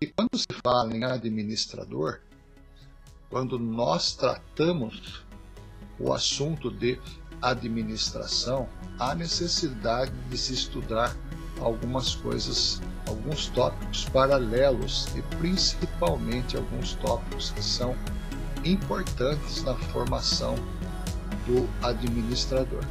E 0.00 0.06
quando 0.06 0.36
se 0.36 0.48
fala 0.64 0.94
em 0.94 1.04
administrador, 1.04 2.20
quando 3.30 3.58
nós 3.58 4.14
tratamos 4.14 5.24
o 5.98 6.12
assunto 6.12 6.70
de 6.70 7.00
administração, 7.40 8.68
há 8.98 9.14
necessidade 9.14 10.12
de 10.28 10.36
se 10.36 10.54
estudar 10.54 11.16
algumas 11.60 12.16
coisas, 12.16 12.82
alguns 13.06 13.46
tópicos 13.48 14.04
paralelos 14.06 15.06
e 15.14 15.22
principalmente 15.36 16.56
alguns 16.56 16.94
tópicos 16.94 17.50
que 17.50 17.62
são 17.62 17.96
importantes 18.64 19.62
na 19.62 19.74
formação 19.74 20.56
do 21.46 21.68
administrador. 21.86 22.84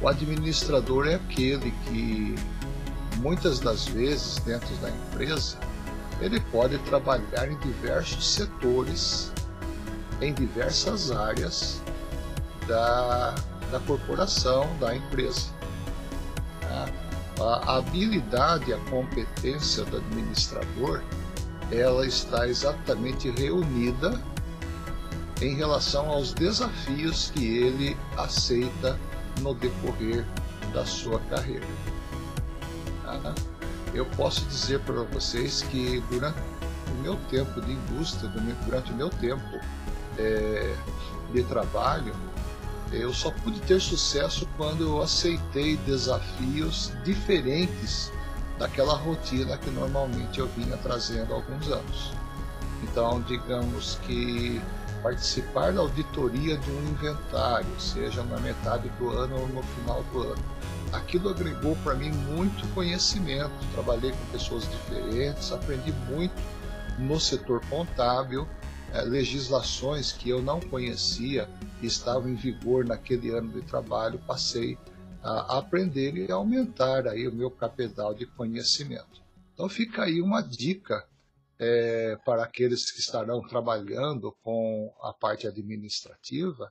O 0.00 0.08
administrador 0.08 1.06
é 1.06 1.16
aquele 1.16 1.70
que 1.84 2.34
muitas 3.18 3.60
das 3.60 3.86
vezes 3.86 4.38
dentro 4.40 4.74
da 4.76 4.90
empresa 4.90 5.58
ele 6.20 6.40
pode 6.40 6.78
trabalhar 6.78 7.50
em 7.50 7.56
diversos 7.58 8.34
setores, 8.34 9.32
em 10.20 10.32
diversas 10.32 11.10
áreas 11.10 11.80
da, 12.66 13.34
da 13.70 13.80
corporação, 13.80 14.68
da 14.78 14.94
empresa. 14.94 15.54
A 17.38 17.76
habilidade, 17.76 18.72
a 18.72 18.78
competência 18.90 19.84
do 19.84 19.98
administrador, 19.98 21.02
ela 21.70 22.06
está 22.06 22.48
exatamente 22.48 23.30
reunida 23.30 24.18
em 25.42 25.54
relação 25.54 26.08
aos 26.08 26.32
desafios 26.32 27.30
que 27.34 27.44
ele 27.58 27.96
aceita 28.16 28.98
no 29.42 29.54
decorrer 29.54 30.24
da 30.72 30.86
sua 30.86 31.18
carreira. 31.28 31.66
Eu 33.96 34.04
posso 34.04 34.44
dizer 34.44 34.80
para 34.80 35.02
vocês 35.04 35.62
que 35.62 36.04
durante 36.10 36.38
o 36.90 37.02
meu 37.02 37.16
tempo 37.30 37.62
de 37.62 37.72
indústria, 37.72 38.30
durante 38.66 38.92
o 38.92 38.94
meu 38.94 39.08
tempo 39.08 39.58
é, 40.18 40.76
de 41.32 41.42
trabalho, 41.44 42.14
eu 42.92 43.14
só 43.14 43.30
pude 43.30 43.58
ter 43.60 43.80
sucesso 43.80 44.46
quando 44.58 44.84
eu 44.84 45.00
aceitei 45.00 45.78
desafios 45.78 46.92
diferentes 47.04 48.12
daquela 48.58 48.94
rotina 48.94 49.56
que 49.56 49.70
normalmente 49.70 50.40
eu 50.40 50.46
vinha 50.48 50.76
trazendo 50.76 51.32
há 51.32 51.36
alguns 51.36 51.66
anos. 51.68 52.12
Então, 52.82 53.22
digamos 53.22 53.98
que 54.02 54.60
participar 55.02 55.72
da 55.72 55.80
auditoria 55.80 56.58
de 56.58 56.70
um 56.70 56.82
inventário, 56.90 57.80
seja 57.80 58.22
na 58.24 58.38
metade 58.40 58.90
do 58.98 59.08
ano 59.08 59.40
ou 59.40 59.48
no 59.48 59.62
final 59.62 60.02
do 60.12 60.22
ano, 60.22 60.44
aquilo 60.92 61.28
agregou 61.28 61.76
para 61.76 61.94
mim 61.94 62.10
muito 62.10 62.66
conhecimento. 62.74 63.52
Trabalhei 63.72 64.12
com 64.12 64.32
pessoas 64.32 64.68
diferentes, 64.70 65.52
aprendi 65.52 65.92
muito 66.10 66.34
no 66.98 67.20
setor 67.20 67.60
contábil 67.66 68.48
é, 68.92 69.02
legislações 69.02 70.12
que 70.12 70.30
eu 70.30 70.40
não 70.40 70.60
conhecia 70.60 71.48
estavam 71.82 72.28
em 72.28 72.34
vigor 72.34 72.84
naquele 72.84 73.30
ano 73.30 73.52
de 73.52 73.62
trabalho, 73.62 74.18
passei 74.26 74.78
a 75.22 75.58
aprender 75.58 76.16
e 76.16 76.30
aumentar 76.30 77.06
aí 77.06 77.26
o 77.26 77.34
meu 77.34 77.50
capital 77.50 78.14
de 78.14 78.26
conhecimento. 78.26 79.22
Então 79.52 79.68
fica 79.68 80.04
aí 80.04 80.22
uma 80.22 80.40
dica 80.40 81.04
é, 81.58 82.16
para 82.24 82.44
aqueles 82.44 82.90
que 82.90 83.00
estarão 83.00 83.40
trabalhando 83.42 84.34
com 84.42 84.92
a 85.02 85.12
parte 85.12 85.46
administrativa, 85.46 86.70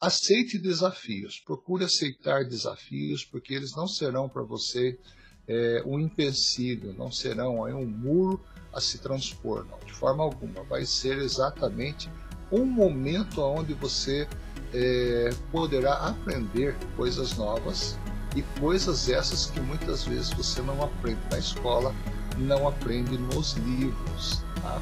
aceite 0.00 0.58
desafios, 0.58 1.40
procure 1.44 1.84
aceitar 1.84 2.44
desafios, 2.44 3.24
porque 3.24 3.54
eles 3.54 3.74
não 3.74 3.88
serão 3.88 4.28
para 4.28 4.42
você 4.42 4.98
é, 5.46 5.82
um 5.86 5.98
empecilho, 5.98 6.94
não 6.94 7.10
serão 7.10 7.64
aí 7.64 7.72
um 7.72 7.86
muro 7.86 8.40
a 8.72 8.80
se 8.80 8.98
transpor, 8.98 9.64
não, 9.64 9.78
de 9.86 9.92
forma 9.92 10.22
alguma. 10.22 10.62
Vai 10.64 10.84
ser 10.84 11.18
exatamente 11.18 12.10
um 12.50 12.64
momento 12.64 13.40
onde 13.40 13.72
você 13.74 14.28
é, 14.72 15.30
poderá 15.52 15.94
aprender 15.94 16.76
coisas 16.96 17.36
novas 17.36 17.96
e 18.36 18.42
coisas 18.60 19.08
essas 19.08 19.46
que 19.46 19.60
muitas 19.60 20.04
vezes 20.04 20.30
você 20.30 20.60
não 20.60 20.82
aprende 20.82 21.20
na 21.30 21.38
escola, 21.38 21.94
não 22.36 22.66
aprende 22.66 23.16
nos 23.16 23.52
livros. 23.54 24.42
Tá? 24.60 24.80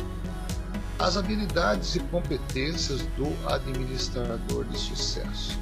As 0.99 1.17
habilidades 1.17 1.97
e 1.97 2.01
competências 2.01 3.03
do 3.17 3.35
administrador 3.49 4.65
de 4.65 4.79
sucesso. 4.79 5.59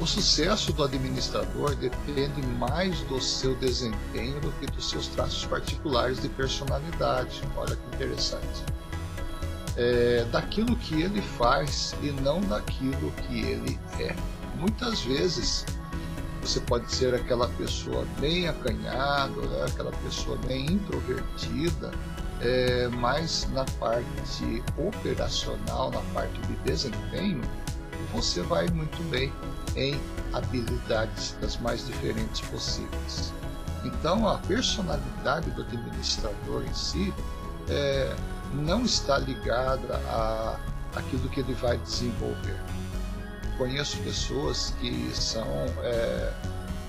O 0.00 0.06
sucesso 0.06 0.72
do 0.72 0.82
administrador 0.82 1.74
depende 1.76 2.40
mais 2.58 3.00
do 3.02 3.20
seu 3.20 3.54
desempenho 3.56 4.40
do 4.40 4.50
que 4.52 4.66
dos 4.66 4.88
seus 4.88 5.08
traços 5.08 5.44
particulares 5.44 6.22
de 6.22 6.28
personalidade. 6.30 7.42
Olha 7.54 7.76
que 7.76 7.96
interessante. 7.96 8.64
É, 9.76 10.26
daquilo 10.32 10.74
que 10.76 11.02
ele 11.02 11.20
faz 11.20 11.94
e 12.02 12.10
não 12.22 12.40
daquilo 12.40 13.10
que 13.12 13.40
ele 13.40 13.78
é. 13.98 14.16
Muitas 14.56 15.02
vezes 15.02 15.66
você 16.40 16.60
pode 16.60 16.92
ser 16.92 17.14
aquela 17.14 17.48
pessoa 17.48 18.06
bem 18.18 18.48
acanhada, 18.48 19.40
né? 19.42 19.66
aquela 19.68 19.92
pessoa 19.92 20.38
bem 20.46 20.64
introvertida, 20.64 21.90
é, 22.40 22.88
mas 22.88 23.48
na 23.52 23.64
parte 23.78 24.62
operacional, 24.76 25.90
na 25.90 26.00
parte 26.14 26.40
de 26.42 26.54
desempenho, 26.64 27.42
você 28.12 28.42
vai 28.42 28.66
muito 28.68 29.02
bem 29.10 29.32
em 29.76 30.00
habilidades 30.32 31.36
das 31.40 31.58
mais 31.58 31.86
diferentes 31.86 32.40
possíveis. 32.42 33.32
Então, 33.84 34.28
a 34.28 34.38
personalidade 34.38 35.50
do 35.50 35.62
administrador 35.62 36.64
em 36.64 36.74
si 36.74 37.14
é, 37.68 38.14
não 38.52 38.84
está 38.84 39.18
ligada 39.18 39.96
a 40.08 40.58
aquilo 40.96 41.28
que 41.28 41.40
ele 41.40 41.54
vai 41.54 41.78
desenvolver. 41.78 42.58
Conheço 43.56 43.96
pessoas 43.98 44.74
que 44.80 45.10
são 45.14 45.46
é, 45.82 46.32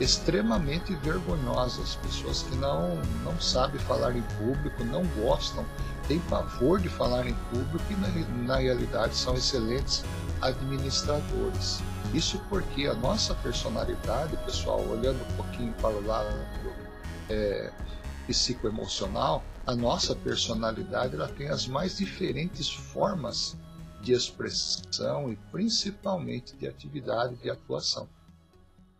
extremamente 0.01 0.95
vergonhosas, 0.95 1.95
pessoas 1.97 2.41
que 2.41 2.55
não, 2.55 2.95
não 3.23 3.39
sabem 3.39 3.79
falar 3.81 4.15
em 4.15 4.23
público, 4.39 4.83
não 4.83 5.05
gostam, 5.21 5.63
têm 6.07 6.19
pavor 6.21 6.79
de 6.79 6.89
falar 6.89 7.27
em 7.27 7.35
público 7.51 7.85
e 7.91 7.95
na, 7.95 8.07
na 8.45 8.55
realidade 8.55 9.15
são 9.15 9.35
excelentes 9.35 10.03
administradores. 10.41 11.83
Isso 12.15 12.41
porque 12.49 12.87
a 12.87 12.95
nossa 12.95 13.35
personalidade, 13.35 14.35
pessoal, 14.37 14.81
olhando 14.87 15.21
um 15.21 15.35
pouquinho 15.35 15.73
para 15.73 15.95
o 15.95 16.05
lado 16.05 16.35
é, 17.29 17.71
psicoemocional, 18.25 19.43
a 19.67 19.75
nossa 19.75 20.15
personalidade 20.15 21.13
ela 21.13 21.27
tem 21.27 21.47
as 21.47 21.67
mais 21.67 21.97
diferentes 21.97 22.67
formas 22.73 23.55
de 24.01 24.13
expressão 24.13 25.31
e 25.31 25.35
principalmente 25.51 26.55
de 26.57 26.67
atividade 26.67 27.35
de 27.35 27.51
atuação. 27.51 28.09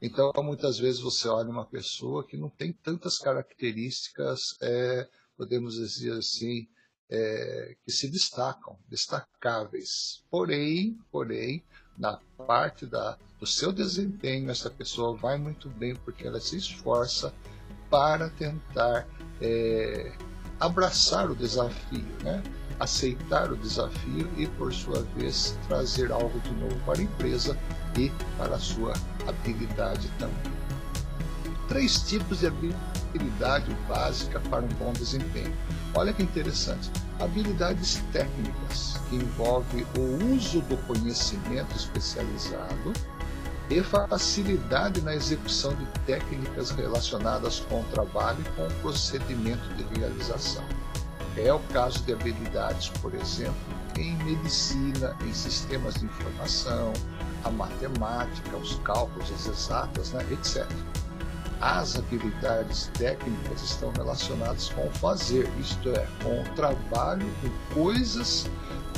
Então, 0.02 0.32
muitas 0.38 0.80
vezes 0.80 1.00
você 1.00 1.28
olha 1.28 1.50
uma 1.50 1.66
pessoa 1.66 2.26
que 2.26 2.36
não 2.36 2.50
tem 2.50 2.74
tantas 2.74 3.20
características, 3.20 4.56
é, 4.62 5.08
podemos 5.38 5.76
dizer 5.76 6.14
assim, 6.14 6.68
é, 7.08 7.76
que 7.84 7.92
se 7.92 8.10
destacam, 8.10 8.80
destacáveis. 8.90 10.24
Porém, 10.30 10.98
porém, 11.12 11.64
na 11.98 12.20
parte 12.48 12.86
da, 12.88 13.16
do 13.40 13.46
seu 13.46 13.72
desempenho, 13.72 14.50
essa 14.50 14.72
pessoa 14.72 15.16
vai 15.16 15.38
muito 15.38 15.70
bem 15.70 15.96
porque 15.98 16.26
ela 16.26 16.40
se 16.40 16.58
esforça 16.58 17.32
para 17.90 18.30
tentar 18.32 19.08
é, 19.40 20.18
abraçar 20.60 21.30
o 21.30 21.36
desafio, 21.36 22.06
né? 22.24 22.42
aceitar 22.80 23.52
o 23.52 23.58
desafio 23.58 24.28
e, 24.36 24.48
por 24.48 24.74
sua 24.74 25.04
vez, 25.16 25.56
trazer 25.68 26.12
algo 26.12 26.40
de 26.40 26.52
novo 26.54 26.76
para 26.86 27.00
a 27.00 27.04
empresa 27.04 27.56
e 27.98 28.12
para 28.38 28.56
a 28.56 28.60
sua 28.60 28.94
habilidade 29.28 30.10
também. 30.18 30.54
Três 31.68 32.02
tipos 32.02 32.40
de 32.40 32.48
habilidade 32.48 33.74
básica 33.88 34.40
para 34.50 34.64
um 34.64 34.68
bom 34.68 34.92
desempenho. 34.94 35.54
Olha 35.94 36.14
que 36.14 36.24
interessante. 36.24 36.92
Habilidades 37.20 38.02
técnicas, 38.12 39.00
que 39.10 39.16
envolve 39.16 39.86
o 39.98 40.36
uso 40.36 40.62
do 40.62 40.78
conhecimento 40.88 41.76
especializado 41.76 42.94
e 43.70 43.82
facilidade 43.82 45.02
na 45.02 45.16
execução 45.16 45.74
de 45.76 45.86
técnicas 46.06 46.72
relacionadas 46.72 47.62
com 47.70 47.80
o 47.80 47.86
trabalho 47.86 48.40
e 48.42 48.50
com 48.56 48.68
o 48.68 48.74
procedimento 48.82 49.68
de 49.76 50.00
realização. 50.00 50.64
É 51.38 51.54
o 51.54 51.60
caso 51.72 52.04
de 52.04 52.12
habilidades, 52.12 52.90
por 53.02 53.14
exemplo, 53.16 53.56
em 53.98 54.16
medicina, 54.24 55.16
em 55.26 55.34
sistemas 55.34 55.94
de 55.94 56.06
informação, 56.06 56.92
a 57.44 57.50
matemática, 57.52 58.58
os 58.58 58.76
cálculos, 58.84 59.32
as 59.32 59.46
exatas, 59.48 60.12
né, 60.12 60.26
etc 60.32 60.66
as 61.62 61.96
habilidades 61.96 62.90
técnicas 62.98 63.62
estão 63.62 63.92
relacionadas 63.92 64.70
com 64.70 64.88
o 64.88 64.92
fazer, 64.94 65.48
isto 65.60 65.90
é, 65.90 66.08
com 66.24 66.42
o 66.42 66.56
trabalho 66.56 67.26
com 67.40 67.76
coisas, 67.76 68.50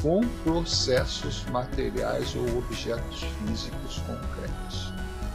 com 0.01 0.25
processos 0.44 1.44
materiais 1.51 2.34
ou 2.36 2.60
objetos 2.60 3.22
físicos 3.22 4.01
concretos. 4.07 4.94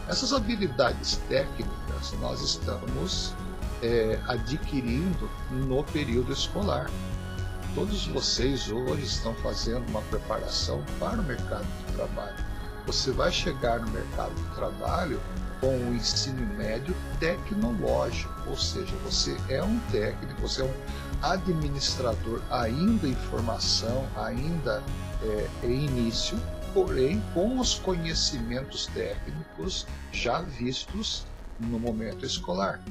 Essas 0.08 0.32
habilidades 0.32 1.20
técnicas 1.28 2.12
nós 2.19 2.40
estamos 2.40 3.34
é, 3.82 4.19
adquirindo 4.26 5.31
no 5.50 5.84
período 5.84 6.32
escolar. 6.32 6.90
Todos 7.75 8.06
vocês 8.06 8.70
hoje 8.70 9.02
estão 9.02 9.34
fazendo 9.34 9.87
uma 9.90 10.00
preparação 10.02 10.82
para 10.99 11.20
o 11.20 11.25
mercado 11.25 11.66
de 11.87 11.93
trabalho. 11.93 12.47
Você 12.88 13.11
vai 13.11 13.31
chegar 13.31 13.81
no 13.81 13.90
mercado 13.90 14.35
de 14.35 14.55
trabalho 14.55 15.20
com 15.61 15.76
o 15.76 15.94
ensino 15.94 16.40
médio 16.56 16.96
tecnológico, 17.20 18.32
ou 18.46 18.56
seja, 18.56 18.96
você 19.05 19.37
é 19.50 19.62
um 19.62 19.79
técnico, 19.90 20.40
você 20.40 20.62
é 20.62 20.64
um 20.64 20.75
administrador 21.20 22.40
ainda 22.50 23.06
em 23.06 23.14
formação, 23.14 24.08
ainda 24.17 24.82
é, 25.23 25.67
em 25.67 25.85
início, 25.85 26.40
porém 26.73 27.23
com 27.35 27.61
os 27.61 27.75
conhecimentos 27.75 28.87
técnicos 28.87 29.87
já 30.11 30.40
vistos 30.40 31.26
no 31.61 31.79
momento 31.79 32.25
escolar. 32.25 32.82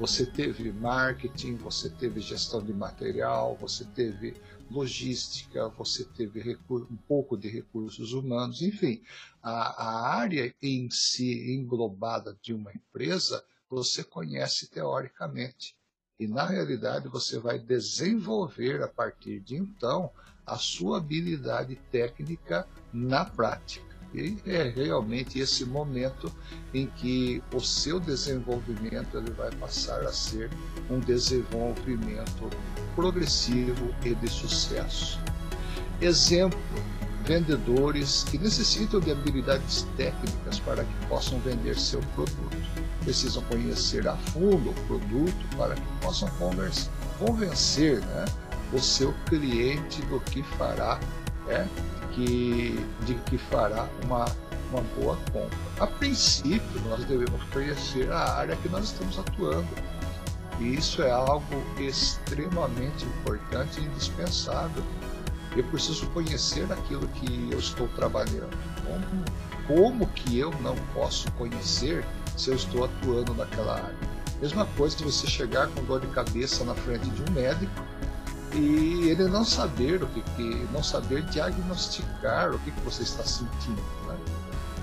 Você 0.00 0.24
teve 0.24 0.72
marketing, 0.72 1.56
você 1.56 1.90
teve 1.90 2.22
gestão 2.22 2.62
de 2.62 2.72
material, 2.72 3.54
você 3.60 3.84
teve 3.84 4.40
logística, 4.70 5.68
você 5.70 6.04
teve 6.04 6.58
um 6.70 6.96
pouco 7.08 7.36
de 7.36 7.48
recursos 7.48 8.12
humanos, 8.12 8.62
enfim, 8.62 9.02
a, 9.42 9.84
a 9.84 10.16
área 10.16 10.54
em 10.60 10.90
si 10.90 11.52
englobada 11.54 12.36
de 12.42 12.52
uma 12.52 12.72
empresa 12.72 13.44
você 13.68 14.04
conhece 14.04 14.68
teoricamente. 14.68 15.76
E 16.18 16.26
na 16.26 16.46
realidade 16.46 17.08
você 17.08 17.38
vai 17.38 17.58
desenvolver 17.58 18.82
a 18.82 18.88
partir 18.88 19.40
de 19.40 19.56
então 19.56 20.10
a 20.46 20.56
sua 20.56 20.98
habilidade 20.98 21.76
técnica 21.90 22.66
na 22.92 23.24
prática. 23.24 23.85
E 24.14 24.38
é 24.46 24.72
realmente 24.74 25.38
esse 25.38 25.64
momento 25.64 26.32
em 26.72 26.86
que 26.86 27.42
o 27.52 27.60
seu 27.60 28.00
desenvolvimento 28.00 29.16
ele 29.16 29.30
vai 29.32 29.50
passar 29.56 30.00
a 30.02 30.12
ser 30.12 30.50
um 30.90 30.98
desenvolvimento 31.00 32.50
progressivo 32.94 33.94
e 34.04 34.14
de 34.14 34.28
sucesso. 34.30 35.20
Exemplo, 36.00 36.58
vendedores 37.26 38.24
que 38.30 38.38
necessitam 38.38 39.00
de 39.00 39.10
habilidades 39.10 39.86
técnicas 39.96 40.60
para 40.60 40.84
que 40.84 41.06
possam 41.08 41.38
vender 41.40 41.78
seu 41.78 42.00
produto. 42.14 42.56
Precisam 43.02 43.42
conhecer 43.44 44.06
a 44.08 44.16
fundo 44.16 44.70
o 44.70 44.74
produto 44.86 45.56
para 45.56 45.74
que 45.74 45.86
possam 46.00 46.28
convencer 47.18 48.00
né, 48.00 48.24
o 48.72 48.80
seu 48.80 49.12
cliente 49.26 50.00
do 50.02 50.20
que 50.20 50.42
fará 50.42 50.98
é, 51.48 51.66
que, 52.12 52.84
de 53.04 53.14
que 53.14 53.38
fará 53.38 53.88
uma, 54.04 54.24
uma 54.70 54.80
boa 54.98 55.16
compra. 55.32 55.58
A 55.80 55.86
princípio, 55.86 56.80
nós 56.88 57.04
devemos 57.04 57.42
conhecer 57.52 58.10
a 58.10 58.36
área 58.36 58.56
que 58.56 58.68
nós 58.68 58.84
estamos 58.84 59.18
atuando. 59.18 59.68
E 60.58 60.74
isso 60.74 61.02
é 61.02 61.10
algo 61.10 61.62
extremamente 61.78 63.04
importante 63.04 63.80
e 63.80 63.84
indispensável. 63.84 64.82
Eu 65.54 65.64
preciso 65.64 66.06
conhecer 66.08 66.70
aquilo 66.72 67.06
que 67.08 67.50
eu 67.50 67.58
estou 67.58 67.88
trabalhando. 67.88 68.56
Como, 68.84 69.24
como 69.66 70.06
que 70.08 70.38
eu 70.38 70.50
não 70.60 70.76
posso 70.94 71.30
conhecer 71.32 72.04
se 72.36 72.50
eu 72.50 72.56
estou 72.56 72.84
atuando 72.84 73.34
naquela 73.34 73.74
área? 73.74 74.16
Mesma 74.40 74.66
coisa 74.76 74.96
de 74.96 75.04
você 75.04 75.26
chegar 75.26 75.66
com 75.68 75.82
dor 75.84 76.00
de 76.00 76.06
cabeça 76.08 76.62
na 76.64 76.74
frente 76.74 77.08
de 77.08 77.30
um 77.30 77.34
médico 77.34 77.72
e 78.56 79.10
ele 79.10 79.24
não 79.24 79.44
saber 79.44 80.02
o 80.02 80.06
que, 80.06 80.22
que 80.22 80.66
não 80.72 80.82
saber 80.82 81.22
diagnosticar 81.24 82.54
o 82.54 82.58
que, 82.60 82.70
que 82.70 82.80
você 82.80 83.02
está 83.02 83.22
sentindo. 83.24 83.82
Né? 84.06 84.16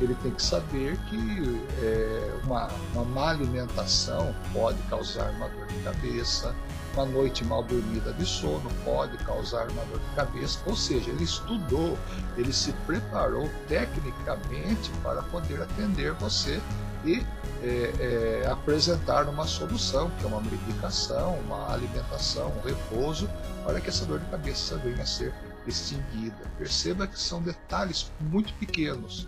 Ele 0.02 0.16
tem 0.16 0.32
que 0.32 0.42
saber 0.42 0.98
que 1.10 1.62
é, 1.82 2.34
uma, 2.44 2.70
uma 2.94 3.06
má 3.06 3.30
alimentação 3.30 4.36
pode 4.52 4.78
causar 4.84 5.30
uma 5.32 5.48
dor 5.50 5.68
de 5.68 5.80
cabeça, 5.82 6.54
uma 6.94 7.06
noite 7.06 7.44
mal 7.46 7.64
dormida 7.64 8.14
de 8.14 8.26
sono 8.26 8.70
pode 8.84 9.18
causar 9.20 9.70
uma 9.70 9.84
dor 9.86 10.00
de 10.00 10.16
cabeça. 10.16 10.60
Ou 10.66 10.76
seja, 10.76 11.10
ele 11.10 11.24
estudou, 11.24 11.98
ele 12.38 12.54
se 12.54 12.72
preparou 12.86 13.50
tecnicamente 13.68 14.92
para 15.02 15.22
poder 15.24 15.62
atender 15.62 16.14
você 16.14 16.62
e 17.06 17.26
é, 17.64 18.44
é, 18.44 18.48
apresentar 18.52 19.28
uma 19.30 19.48
solução, 19.48 20.10
que 20.20 20.26
é 20.26 20.28
uma 20.28 20.42
medicação, 20.42 21.36
uma 21.46 21.72
alimentação, 21.74 22.52
um 22.58 22.68
repouso, 22.68 23.30
para 23.64 23.80
que 23.80 23.90
essa 23.90 24.06
dor 24.06 24.20
de 24.20 24.30
cabeça 24.30 24.78
venha 24.78 25.02
a 25.02 25.06
ser 25.06 25.34
extinguida. 25.66 26.50
Perceba 26.58 27.08
que 27.08 27.20
são 27.20 27.42
detalhes 27.42 28.12
muito 28.20 28.54
pequenos, 28.56 29.28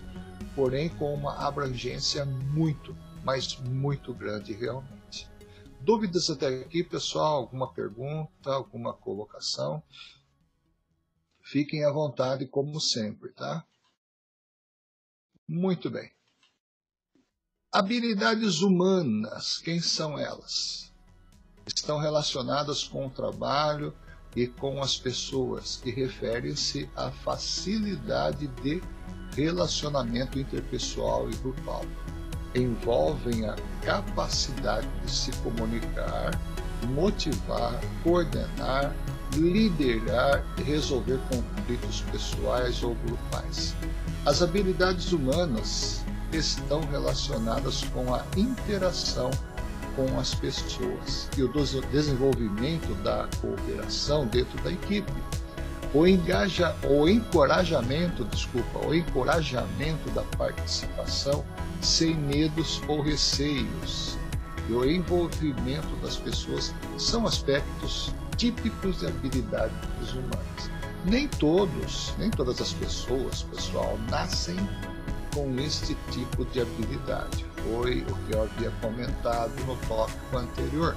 porém 0.56 0.90
com 0.90 1.14
uma 1.14 1.46
abrangência 1.46 2.26
muito, 2.26 2.96
mas 3.24 3.58
muito 3.60 4.14
grande 4.14 4.54
realmente. 4.54 5.30
Dúvidas 5.82 6.30
até 6.30 6.48
aqui, 6.48 6.84
pessoal? 6.84 7.38
Alguma 7.38 7.72
pergunta, 7.72 8.52
alguma 8.52 8.94
colocação? 8.94 9.84
Fiquem 11.42 11.86
à 11.86 11.92
vontade, 11.92 12.48
como 12.48 12.80
sempre, 12.82 13.32
tá? 13.32 13.64
Muito 15.48 15.92
bem. 15.92 16.12
Habilidades 17.72 18.62
humanas, 18.62 19.60
quem 19.60 19.80
são 19.80 20.18
elas? 20.18 20.92
Estão 21.68 22.00
relacionadas 22.00 22.84
com 22.84 23.06
o 23.06 23.12
trabalho 23.12 23.96
e 24.36 24.48
com 24.48 24.82
as 24.82 24.98
pessoas 24.98 25.82
e 25.86 25.92
referem-se 25.92 26.90
à 26.96 27.10
facilidade 27.10 28.48
de 28.62 28.82
relacionamento 29.36 30.40
interpessoal 30.40 31.30
e 31.30 31.36
grupal. 31.38 31.86
Envolvem 32.54 33.46
a 33.46 33.56
capacidade 33.82 34.88
de 35.04 35.12
se 35.12 35.32
comunicar, 35.38 36.32
motivar, 36.90 37.80
coordenar, 38.04 38.94
liderar 39.34 40.44
e 40.58 40.64
resolver 40.64 41.20
conflitos 41.30 42.02
pessoais 42.12 42.84
ou 42.84 42.96
grupais. 43.06 43.76
As 44.26 44.42
habilidades 44.42 45.12
humanas 45.12 46.04
estão 46.32 46.82
relacionadas 46.82 47.84
com 47.94 48.14
a 48.14 48.24
interação 48.38 49.32
com 49.96 50.20
as 50.20 50.34
pessoas 50.36 51.30
e 51.38 51.44
o 51.44 51.52
desenvolvimento 51.92 52.94
da 53.04 53.28
cooperação 53.42 54.26
dentro 54.28 54.62
da 54.62 54.72
equipe. 54.72 55.12
O, 55.94 56.06
engaja, 56.06 56.76
o 56.84 57.08
encorajamento, 57.08 58.26
desculpa, 58.26 58.86
o 58.86 58.94
encorajamento 58.94 60.10
da 60.12 60.24
participação 60.38 61.46
sem 61.82 62.16
medos 62.16 62.82
ou 62.88 63.02
receios 63.02 64.18
e 64.68 64.74
o 64.74 64.84
envolvimento 64.84 65.96
das 66.02 66.18
pessoas 66.18 66.74
são 66.98 67.26
aspectos 67.26 68.14
típicos 68.36 69.00
de 69.00 69.08
habilidades 69.08 70.14
humanas. 70.14 70.72
Nem 71.06 71.28
todos, 71.28 72.14
nem 72.18 72.32
todas 72.32 72.60
as 72.60 72.74
pessoas, 72.74 73.44
pessoal, 73.44 73.98
nascem 74.10 74.58
com 75.34 75.56
este 75.60 75.96
tipo 76.12 76.44
de 76.46 76.62
habilidade. 76.62 77.46
Foi 77.66 78.02
o 78.10 78.16
que 78.16 78.34
eu 78.34 78.44
havia 78.44 78.72
comentado 78.82 79.52
no 79.66 79.76
tópico 79.88 80.38
anterior. 80.38 80.96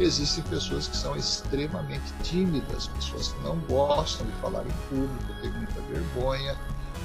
Existem 0.00 0.42
pessoas 0.44 0.88
que 0.88 0.96
são 0.96 1.14
extremamente 1.16 2.12
tímidas, 2.22 2.88
pessoas 2.88 3.28
que 3.28 3.40
não 3.42 3.56
gostam 3.60 4.26
de 4.26 4.32
falar 4.40 4.64
em 4.66 4.72
público, 4.88 5.40
têm 5.40 5.50
muita 5.52 5.80
vergonha 5.82 6.56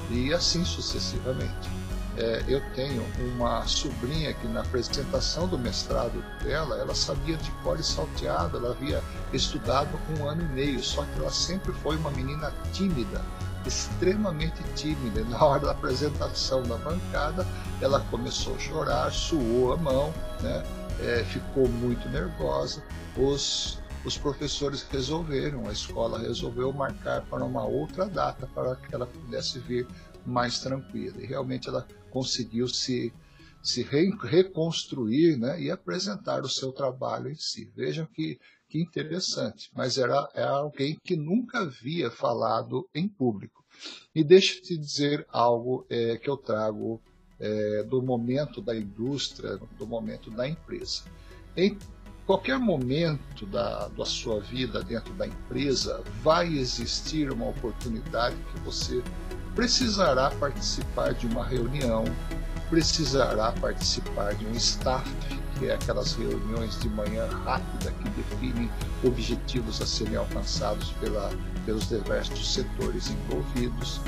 e 0.09 0.33
assim 0.33 0.65
sucessivamente. 0.65 1.69
É, 2.17 2.43
eu 2.47 2.59
tenho 2.73 3.05
uma 3.35 3.67
sobrinha 3.67 4.33
que 4.33 4.47
na 4.47 4.61
apresentação 4.61 5.47
do 5.47 5.59
mestrado 5.59 6.23
dela, 6.43 6.75
ela 6.77 6.95
sabia 6.95 7.37
de 7.37 7.51
cor 7.63 7.79
e 7.79 7.83
salteado, 7.83 8.57
ela 8.57 8.71
havia 8.71 9.03
estudado 9.31 9.89
um 10.17 10.27
ano 10.27 10.41
e 10.41 10.47
meio, 10.47 10.83
só 10.83 11.03
que 11.03 11.19
ela 11.19 11.29
sempre 11.29 11.71
foi 11.73 11.95
uma 11.97 12.09
menina 12.09 12.51
tímida 12.73 13.21
extremamente 13.67 14.63
tímida. 14.75 15.23
Na 15.25 15.43
hora 15.43 15.65
da 15.65 15.71
apresentação 15.71 16.63
da 16.63 16.77
bancada, 16.77 17.45
ela 17.81 17.99
começou 18.09 18.55
a 18.55 18.59
chorar, 18.59 19.11
suou 19.11 19.73
a 19.73 19.77
mão, 19.77 20.13
né? 20.41 20.63
É, 21.01 21.23
ficou 21.25 21.67
muito 21.67 22.09
nervosa. 22.09 22.83
Os, 23.15 23.79
os 24.03 24.17
professores 24.17 24.83
resolveram, 24.89 25.67
a 25.67 25.71
escola 25.71 26.17
resolveu 26.17 26.73
marcar 26.73 27.21
para 27.25 27.43
uma 27.43 27.65
outra 27.65 28.07
data 28.07 28.47
para 28.47 28.75
que 28.75 28.95
ela 28.95 29.05
pudesse 29.05 29.59
vir 29.59 29.85
mais 30.25 30.59
tranquila. 30.59 31.21
E 31.21 31.25
realmente 31.25 31.69
ela 31.69 31.85
conseguiu 32.09 32.67
se, 32.67 33.13
se 33.61 33.83
re, 33.83 34.11
reconstruir 34.23 35.37
né? 35.37 35.61
e 35.61 35.69
apresentar 35.69 36.41
o 36.41 36.49
seu 36.49 36.71
trabalho 36.71 37.29
em 37.29 37.35
si. 37.35 37.71
Vejam 37.75 38.07
que 38.07 38.39
que 38.67 38.81
interessante, 38.81 39.69
mas 39.73 39.97
era, 39.97 40.29
era 40.33 40.51
alguém 40.51 40.97
que 41.03 41.15
nunca 41.15 41.59
havia 41.59 42.11
falado 42.11 42.87
em 42.93 43.07
público. 43.07 43.63
E 44.13 44.23
deixa 44.23 44.57
eu 44.57 44.61
te 44.61 44.77
dizer 44.77 45.25
algo 45.29 45.85
é, 45.89 46.17
que 46.17 46.29
eu 46.29 46.37
trago 46.37 47.01
é, 47.39 47.83
do 47.83 48.01
momento 48.01 48.61
da 48.61 48.75
indústria, 48.75 49.57
do 49.77 49.87
momento 49.87 50.29
da 50.31 50.47
empresa. 50.47 51.03
Em 51.55 51.77
qualquer 52.25 52.59
momento 52.59 53.45
da, 53.45 53.87
da 53.89 54.05
sua 54.05 54.39
vida 54.39 54.83
dentro 54.83 55.13
da 55.13 55.27
empresa, 55.27 56.03
vai 56.21 56.47
existir 56.57 57.31
uma 57.31 57.47
oportunidade 57.47 58.35
que 58.51 58.59
você 58.61 59.01
precisará 59.55 60.29
participar 60.31 61.13
de 61.13 61.25
uma 61.25 61.45
reunião, 61.45 62.03
precisará 62.69 63.51
participar 63.53 64.35
de 64.35 64.45
um 64.45 64.51
staff 64.51 65.09
que 65.57 65.67
é 65.67 65.73
aquelas 65.73 66.13
reuniões 66.13 66.79
de 66.79 66.89
manhã 66.89 67.27
rápida 67.45 67.91
que 67.91 68.09
definem 68.09 68.69
objetivos 69.03 69.81
a 69.81 69.85
serem 69.85 70.15
alcançados 70.15 70.91
pela, 70.99 71.31
pelos 71.65 71.87
diversos 71.89 72.53
setores 72.53 73.09
envolvidos. 73.09 73.99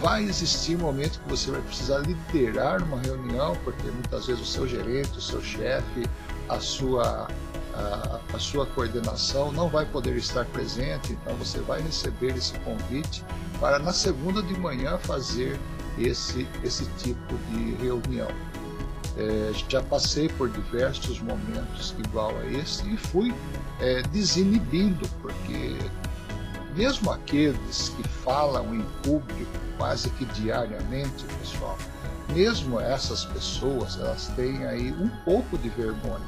Vai 0.00 0.24
existir 0.24 0.76
um 0.76 0.80
momento 0.80 1.20
que 1.20 1.28
você 1.28 1.50
vai 1.50 1.60
precisar 1.60 1.98
liderar 1.98 2.82
uma 2.82 2.98
reunião, 3.00 3.54
porque 3.64 3.90
muitas 3.90 4.26
vezes 4.26 4.42
o 4.42 4.46
seu 4.46 4.66
gerente, 4.66 5.18
o 5.18 5.20
seu 5.20 5.42
chefe, 5.42 6.08
a 6.48 6.58
sua 6.58 7.28
a, 7.74 8.20
a, 8.34 8.38
sua 8.38 8.66
coordenação 8.66 9.52
não 9.52 9.68
vai 9.68 9.86
poder 9.86 10.16
estar 10.16 10.44
presente, 10.46 11.12
então 11.12 11.34
você 11.36 11.60
vai 11.60 11.80
receber 11.80 12.36
esse 12.36 12.52
convite 12.60 13.24
para 13.60 13.78
na 13.78 13.92
segunda 13.92 14.42
de 14.42 14.58
manhã 14.58 14.98
fazer 14.98 15.58
esse, 15.98 16.46
esse 16.64 16.84
tipo 16.98 17.34
de 17.50 17.74
reunião. 17.82 18.28
É, 19.16 19.52
já 19.68 19.82
passei 19.82 20.28
por 20.28 20.48
diversos 20.48 21.20
momentos 21.20 21.94
igual 21.98 22.36
a 22.38 22.46
esse 22.46 22.88
e 22.88 22.96
fui 22.96 23.34
é, 23.80 24.02
desinibindo, 24.02 25.08
porque 25.20 25.76
mesmo 26.76 27.10
aqueles 27.10 27.88
que 27.90 28.08
falam 28.08 28.74
em 28.74 28.82
público 29.02 29.50
quase 29.76 30.10
que 30.10 30.24
diariamente, 30.26 31.24
pessoal, 31.40 31.76
mesmo 32.32 32.78
essas 32.78 33.24
pessoas, 33.24 33.98
elas 33.98 34.28
têm 34.36 34.64
aí 34.66 34.92
um 34.92 35.08
pouco 35.24 35.58
de 35.58 35.68
vergonha, 35.70 36.26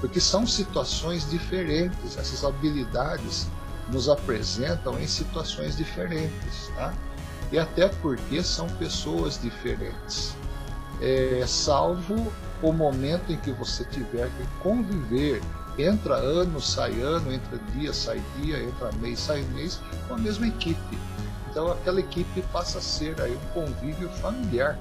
porque 0.00 0.20
são 0.20 0.46
situações 0.46 1.28
diferentes, 1.28 2.16
essas 2.16 2.44
habilidades 2.44 3.48
nos 3.90 4.08
apresentam 4.08 4.98
em 5.00 5.06
situações 5.06 5.76
diferentes, 5.76 6.70
tá? 6.76 6.92
E 7.50 7.58
até 7.58 7.88
porque 7.88 8.42
são 8.42 8.68
pessoas 8.68 9.40
diferentes. 9.40 10.36
É, 11.00 11.44
salvo 11.46 12.32
o 12.62 12.72
momento 12.72 13.32
em 13.32 13.36
que 13.36 13.52
você 13.52 13.84
tiver 13.84 14.28
que 14.36 14.46
conviver, 14.62 15.40
entra 15.78 16.16
ano, 16.16 16.60
sai 16.60 17.00
ano, 17.00 17.32
entra 17.32 17.58
dia, 17.72 17.92
sai 17.92 18.20
dia, 18.36 18.60
entra 18.62 18.90
mês, 18.92 19.20
sai 19.20 19.42
mês, 19.54 19.80
com 20.08 20.14
a 20.14 20.18
mesma 20.18 20.48
equipe. 20.48 20.98
Então 21.50 21.70
aquela 21.70 22.00
equipe 22.00 22.42
passa 22.52 22.78
a 22.78 22.80
ser 22.80 23.20
aí 23.20 23.34
um 23.34 23.46
convívio 23.52 24.08
familiar 24.08 24.78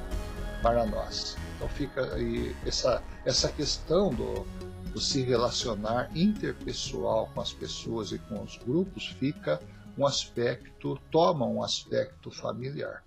para 0.62 0.86
nós. 0.86 1.38
Então 1.56 1.70
fica 1.70 2.14
aí 2.14 2.56
essa, 2.66 3.02
essa 3.26 3.50
questão 3.50 4.10
do, 4.10 4.46
do 4.92 5.00
se 5.00 5.22
relacionar 5.22 6.10
interpessoal 6.16 7.30
com 7.34 7.42
as 7.42 7.54
pessoas 7.54 8.12
e 8.12 8.20
com 8.20 8.42
os 8.44 8.58
grupos 8.58 9.16
fica 9.20 9.60
um 9.98 10.06
aspecto, 10.06 11.00
toma 11.12 11.46
um 11.46 11.64
aspecto 11.64 12.30
familiar. 12.30 13.04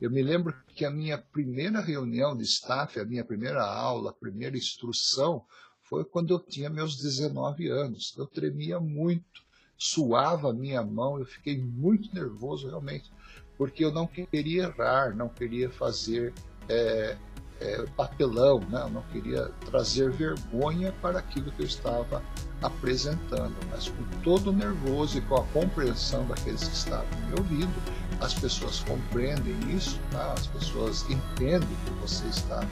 Eu 0.00 0.10
me 0.10 0.22
lembro 0.22 0.54
que 0.68 0.84
a 0.84 0.90
minha 0.90 1.16
primeira 1.16 1.80
reunião 1.80 2.36
de 2.36 2.44
staff, 2.44 3.00
a 3.00 3.04
minha 3.04 3.24
primeira 3.24 3.64
aula, 3.64 4.10
a 4.10 4.14
primeira 4.14 4.56
instrução, 4.56 5.44
foi 5.82 6.04
quando 6.04 6.34
eu 6.34 6.38
tinha 6.38 6.68
meus 6.68 6.96
19 6.96 7.68
anos. 7.68 8.14
Eu 8.16 8.26
tremia 8.26 8.78
muito, 8.78 9.42
suava 9.78 10.50
a 10.50 10.54
minha 10.54 10.82
mão, 10.82 11.18
eu 11.18 11.24
fiquei 11.24 11.58
muito 11.58 12.14
nervoso 12.14 12.68
realmente, 12.68 13.10
porque 13.56 13.84
eu 13.84 13.92
não 13.92 14.06
queria 14.06 14.64
errar, 14.64 15.16
não 15.16 15.28
queria 15.28 15.70
fazer 15.70 16.34
é, 16.68 17.16
é, 17.60 17.84
papelão, 17.96 18.60
né? 18.70 18.82
eu 18.82 18.90
não 18.90 19.02
queria 19.12 19.50
trazer 19.66 20.10
vergonha 20.10 20.92
para 21.00 21.18
aquilo 21.18 21.50
que 21.52 21.62
eu 21.62 21.66
estava 21.66 22.22
apresentando, 22.62 23.54
mas 23.70 23.88
com 23.88 24.04
todo 24.22 24.50
o 24.50 24.52
nervoso 24.52 25.18
e 25.18 25.20
com 25.22 25.36
a 25.36 25.44
compreensão 25.46 26.26
daqueles 26.26 26.64
que 26.64 26.74
estavam 26.74 27.06
me 27.28 27.38
ouvindo, 27.38 27.74
as 28.20 28.34
pessoas 28.34 28.80
compreendem 28.80 29.54
isso, 29.74 29.98
tá? 30.10 30.32
as 30.32 30.46
pessoas 30.46 31.04
entendem 31.08 31.68
que 31.84 31.90
você 32.00 32.26
está 32.26 32.64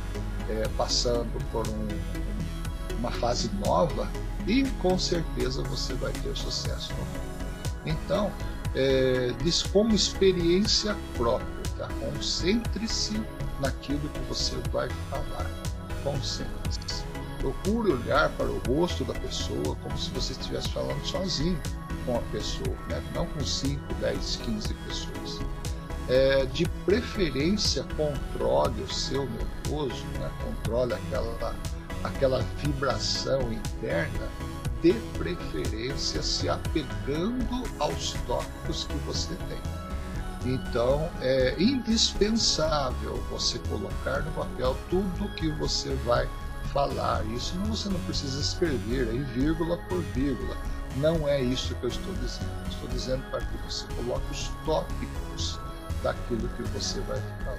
é, 0.48 0.68
passando 0.76 1.32
por 1.50 1.66
um, 1.68 1.88
uma 2.98 3.10
fase 3.10 3.50
nova 3.64 4.08
e 4.46 4.64
com 4.82 4.98
certeza 4.98 5.62
você 5.62 5.94
vai 5.94 6.12
ter 6.12 6.36
sucesso. 6.36 6.92
Então, 7.86 8.30
é, 8.74 9.32
diz 9.42 9.62
como 9.62 9.94
experiência 9.94 10.96
própria, 11.16 11.48
tá? 11.78 11.88
concentre-se 12.00 13.20
naquilo 13.64 14.08
que 14.10 14.20
você 14.28 14.54
vai 14.70 14.88
falar. 15.10 15.50
Concentre-se. 16.02 17.02
Procure 17.38 17.92
olhar 17.92 18.30
para 18.36 18.46
o 18.46 18.58
rosto 18.66 19.04
da 19.04 19.14
pessoa 19.14 19.76
como 19.82 19.98
se 19.98 20.10
você 20.10 20.32
estivesse 20.32 20.70
falando 20.70 21.04
sozinho 21.04 21.58
com 22.06 22.16
a 22.16 22.20
pessoa, 22.32 22.76
né? 22.88 23.02
não 23.14 23.26
com 23.26 23.44
5, 23.44 23.82
10, 23.94 24.36
15 24.36 24.74
pessoas. 24.74 25.40
É, 26.08 26.44
de 26.46 26.66
preferência, 26.84 27.84
controle 27.96 28.82
o 28.82 28.92
seu 28.92 29.26
nervoso, 29.28 30.04
né? 30.18 30.30
controle 30.42 30.92
aquela, 30.92 31.54
aquela 32.02 32.40
vibração 32.62 33.52
interna, 33.52 34.28
de 34.82 34.92
preferência 35.18 36.22
se 36.22 36.48
apegando 36.48 37.62
aos 37.78 38.12
tópicos 38.26 38.84
que 38.84 38.96
você 39.06 39.34
tem. 39.48 39.73
Então, 40.44 41.08
é 41.20 41.54
indispensável 41.58 43.16
você 43.30 43.58
colocar 43.60 44.20
no 44.20 44.30
papel 44.32 44.76
tudo 44.90 45.28
que 45.36 45.50
você 45.52 45.94
vai 46.04 46.28
falar. 46.72 47.24
Isso 47.26 47.56
você 47.60 47.88
não 47.88 48.00
precisa 48.00 48.40
escrever 48.40 49.08
aí 49.08 49.22
vírgula 49.34 49.78
por 49.88 50.00
vírgula. 50.14 50.56
Não 50.96 51.26
é 51.28 51.40
isso 51.40 51.74
que 51.76 51.84
eu 51.84 51.88
estou 51.88 52.12
dizendo. 52.14 52.50
Estou 52.68 52.88
dizendo 52.88 53.22
para 53.30 53.40
que 53.40 53.56
você 53.64 53.86
coloque 53.94 54.30
os 54.30 54.50
tópicos 54.64 55.58
daquilo 56.02 56.48
que 56.50 56.62
você 56.64 57.00
vai 57.00 57.20
falar. 57.44 57.58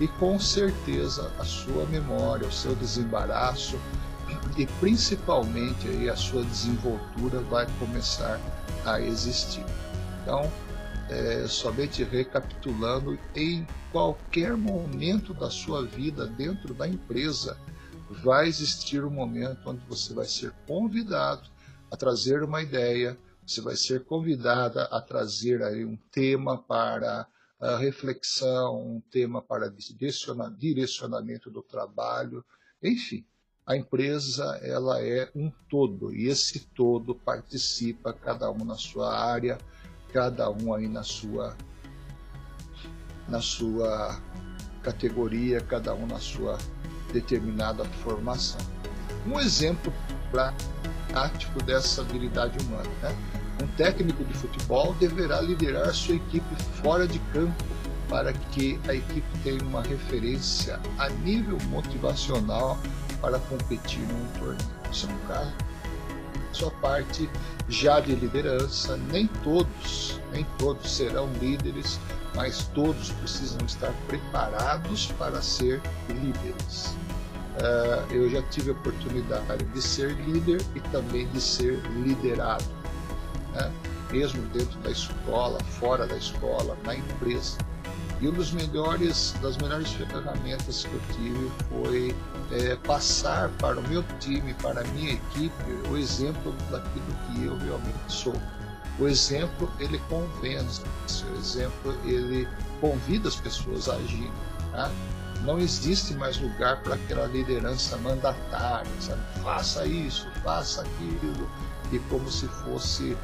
E 0.00 0.08
com 0.08 0.38
certeza 0.38 1.30
a 1.38 1.44
sua 1.44 1.84
memória, 1.86 2.46
o 2.46 2.52
seu 2.52 2.74
desembaraço 2.74 3.78
e 4.56 4.66
principalmente 4.80 5.88
aí 5.88 6.08
a 6.08 6.16
sua 6.16 6.44
desenvoltura 6.44 7.40
vai 7.40 7.66
começar 7.78 8.40
a 8.84 9.00
existir. 9.00 9.64
Então, 10.22 10.50
é, 11.12 11.46
somente 11.46 12.02
recapitulando, 12.02 13.18
em 13.34 13.66
qualquer 13.90 14.56
momento 14.56 15.34
da 15.34 15.50
sua 15.50 15.84
vida 15.84 16.26
dentro 16.26 16.72
da 16.72 16.88
empresa, 16.88 17.58
vai 18.22 18.48
existir 18.48 19.04
um 19.04 19.10
momento 19.10 19.60
onde 19.68 19.84
você 19.86 20.14
vai 20.14 20.24
ser 20.24 20.52
convidado 20.66 21.50
a 21.90 21.96
trazer 21.96 22.42
uma 22.42 22.62
ideia, 22.62 23.18
você 23.46 23.60
vai 23.60 23.76
ser 23.76 24.04
convidada 24.04 24.84
a 24.84 25.00
trazer 25.00 25.62
aí 25.62 25.84
um 25.84 25.96
tema 26.10 26.56
para 26.56 27.26
reflexão, 27.78 28.80
um 28.80 29.00
tema 29.00 29.40
para 29.42 29.72
direcionamento 30.58 31.50
do 31.50 31.62
trabalho, 31.62 32.44
enfim. 32.82 33.24
A 33.64 33.76
empresa 33.76 34.58
ela 34.62 35.00
é 35.00 35.30
um 35.36 35.52
todo 35.68 36.12
e 36.12 36.26
esse 36.26 36.60
todo 36.74 37.14
participa 37.14 38.12
cada 38.12 38.50
um 38.50 38.64
na 38.64 38.74
sua 38.74 39.16
área, 39.16 39.58
cada 40.12 40.50
um 40.50 40.74
aí 40.74 40.88
na 40.88 41.02
sua 41.02 41.56
na 43.28 43.40
sua 43.40 44.20
categoria, 44.82 45.60
cada 45.60 45.94
um 45.94 46.06
na 46.06 46.18
sua 46.18 46.58
determinada 47.12 47.84
formação. 48.04 48.60
Um 49.26 49.38
exemplo 49.38 49.92
prático 50.30 51.62
dessa 51.62 52.02
habilidade 52.02 52.58
humana. 52.64 52.90
Né? 53.00 53.16
Um 53.62 53.66
técnico 53.76 54.24
de 54.24 54.34
futebol 54.34 54.92
deverá 54.94 55.40
liderar 55.40 55.94
sua 55.94 56.16
equipe 56.16 56.62
fora 56.82 57.06
de 57.06 57.18
campo 57.32 57.64
para 58.08 58.32
que 58.32 58.78
a 58.88 58.94
equipe 58.94 59.38
tenha 59.42 59.62
uma 59.62 59.82
referência 59.82 60.78
a 60.98 61.08
nível 61.08 61.56
motivacional 61.68 62.78
para 63.20 63.38
competir 63.38 64.00
num 64.00 64.26
torneio. 64.38 64.68
Isso 64.90 65.06
é 65.06 65.14
um 65.14 65.18
caso 65.28 65.71
sua 66.52 66.70
parte 66.70 67.28
já 67.68 68.00
de 68.00 68.14
liderança. 68.14 68.96
Nem 69.10 69.26
todos, 69.42 70.20
nem 70.32 70.44
todos 70.58 70.90
serão 70.90 71.28
líderes, 71.40 71.98
mas 72.34 72.66
todos 72.74 73.10
precisam 73.10 73.64
estar 73.66 73.92
preparados 74.06 75.06
para 75.18 75.40
ser 75.42 75.80
líderes. 76.08 76.96
Uh, 77.52 78.10
eu 78.10 78.30
já 78.30 78.42
tive 78.44 78.70
a 78.70 78.72
oportunidade 78.72 79.64
de 79.64 79.82
ser 79.82 80.12
líder 80.12 80.62
e 80.74 80.80
também 80.80 81.28
de 81.28 81.40
ser 81.40 81.82
liderado, 82.02 82.64
né? 83.52 83.70
mesmo 84.10 84.40
dentro 84.48 84.78
da 84.80 84.90
escola, 84.90 85.58
fora 85.78 86.06
da 86.06 86.16
escola, 86.16 86.76
na 86.84 86.94
empresa. 86.94 87.58
E 88.22 88.28
uma 88.28 88.38
das 88.38 88.52
melhores, 88.52 89.34
das 89.42 89.56
melhores 89.56 89.90
ferramentas 89.94 90.84
que 90.84 90.94
eu 90.94 91.00
tive 91.12 91.50
foi 91.68 92.16
é, 92.52 92.76
passar 92.76 93.48
para 93.58 93.80
o 93.80 93.88
meu 93.88 94.04
time, 94.20 94.54
para 94.54 94.80
a 94.80 94.84
minha 94.84 95.14
equipe, 95.14 95.88
o 95.90 95.96
exemplo 95.96 96.54
daquilo 96.70 97.04
que 97.26 97.44
eu 97.44 97.58
realmente 97.58 97.98
sou. 98.06 98.40
O 99.00 99.08
exemplo, 99.08 99.68
ele 99.80 99.98
convence, 100.08 100.82
o 101.32 101.36
exemplo, 101.36 101.98
ele 102.04 102.46
convida 102.80 103.28
as 103.28 103.34
pessoas 103.34 103.88
a 103.88 103.94
agir. 103.96 104.30
Tá? 104.70 104.88
Não 105.42 105.58
existe 105.58 106.14
mais 106.14 106.40
lugar 106.40 106.80
para 106.84 106.94
aquela 106.94 107.26
liderança 107.26 107.96
mandatária, 107.96 108.88
sabe? 109.00 109.20
faça 109.42 109.84
isso, 109.84 110.28
faça 110.44 110.82
aquilo, 110.82 111.50
e 111.90 111.98
como 112.08 112.30
se 112.30 112.46
fosse 112.46 113.16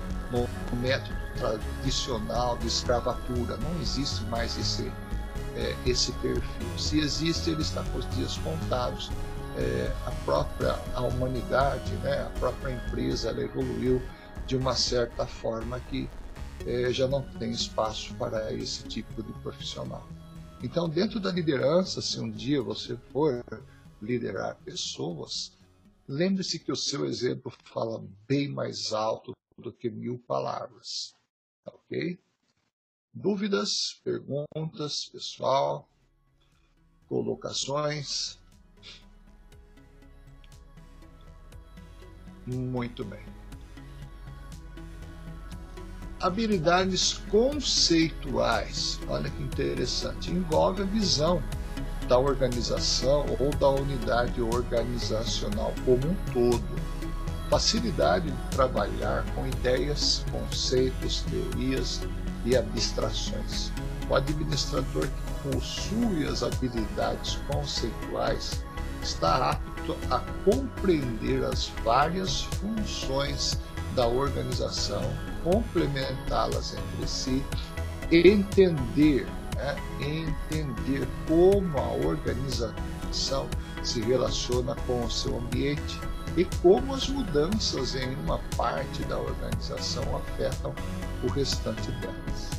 um 0.72 0.76
método 0.80 1.16
tradicional 1.36 2.56
de 2.58 2.66
escravatura. 2.66 3.56
Não 3.56 3.80
existe 3.80 4.24
mais 4.24 4.58
esse, 4.58 4.90
é, 5.56 5.76
esse 5.86 6.12
perfil. 6.12 6.78
Se 6.78 6.98
existe, 7.00 7.50
ele 7.50 7.62
está 7.62 7.82
com 7.84 7.98
os 7.98 8.08
dias 8.16 8.36
contados. 8.38 9.10
é, 9.58 9.92
a 10.06 10.10
própria 10.24 10.78
a 10.94 11.02
humanidade, 11.02 11.90
né, 11.96 12.22
a 12.22 12.38
própria 12.38 12.72
empresa, 12.72 13.30
ela 13.30 13.42
evoluiu 13.42 14.00
de 14.46 14.56
uma 14.56 14.74
certa 14.74 15.26
forma 15.26 15.80
que 15.80 16.08
é, 16.64 16.92
já 16.92 17.08
não 17.08 17.22
tem 17.22 17.50
espaço 17.50 18.14
para 18.14 18.52
esse 18.52 18.84
tipo 18.84 19.22
de 19.22 19.32
profissional. 19.40 20.06
Então, 20.62 20.88
dentro 20.88 21.20
da 21.20 21.30
liderança, 21.30 22.00
se 22.00 22.20
um 22.20 22.30
dia 22.30 22.62
você 22.62 22.96
for 23.12 23.44
liderar 24.00 24.56
pessoas, 24.64 25.52
lembre-se 26.06 26.58
que 26.58 26.72
o 26.72 26.76
seu 26.76 27.04
exemplo 27.04 27.52
fala 27.64 28.02
bem 28.26 28.48
mais 28.48 28.92
alto 28.92 29.32
do 29.58 29.72
que 29.72 29.90
mil 29.90 30.18
palavras. 30.26 31.14
Ok? 31.66 32.18
Dúvidas, 33.12 34.00
perguntas, 34.04 35.06
pessoal, 35.06 35.88
colocações? 37.08 38.38
Muito 42.46 43.04
bem. 43.04 43.24
Habilidades 46.20 47.14
conceituais, 47.30 48.98
olha 49.08 49.30
que 49.30 49.42
interessante, 49.42 50.30
envolve 50.30 50.82
a 50.82 50.86
visão 50.86 51.42
da 52.08 52.18
organização 52.18 53.26
ou 53.38 53.50
da 53.50 53.68
unidade 53.68 54.40
organizacional 54.40 55.72
como 55.84 56.08
um 56.08 56.14
todo. 56.32 56.97
Facilidade 57.50 58.30
de 58.30 58.50
trabalhar 58.50 59.24
com 59.34 59.46
ideias, 59.46 60.24
conceitos, 60.30 61.22
teorias 61.22 62.00
e 62.44 62.56
abstrações. 62.56 63.72
O 64.08 64.14
administrador 64.14 65.06
que 65.06 65.50
possui 65.50 66.26
as 66.26 66.42
habilidades 66.42 67.38
conceituais 67.50 68.62
está 69.02 69.52
apto 69.52 69.96
a 70.10 70.18
compreender 70.44 71.44
as 71.44 71.68
várias 71.84 72.42
funções 72.42 73.58
da 73.94 74.06
organização, 74.06 75.02
complementá-las 75.42 76.74
entre 76.74 77.08
si, 77.08 77.44
entender, 78.10 79.26
né, 79.54 79.76
entender 80.00 81.08
como 81.26 81.78
a 81.78 82.06
organização 82.06 83.48
se 83.82 84.00
relaciona 84.02 84.74
com 84.86 85.04
o 85.04 85.10
seu 85.10 85.38
ambiente 85.38 86.00
e 86.36 86.44
como 86.62 86.94
as 86.94 87.08
mudanças 87.08 87.94
em 87.94 88.14
uma 88.16 88.38
parte 88.56 89.02
da 89.04 89.18
organização 89.18 90.04
afetam 90.16 90.74
o 91.22 91.28
restante 91.28 91.90
delas. 91.92 92.50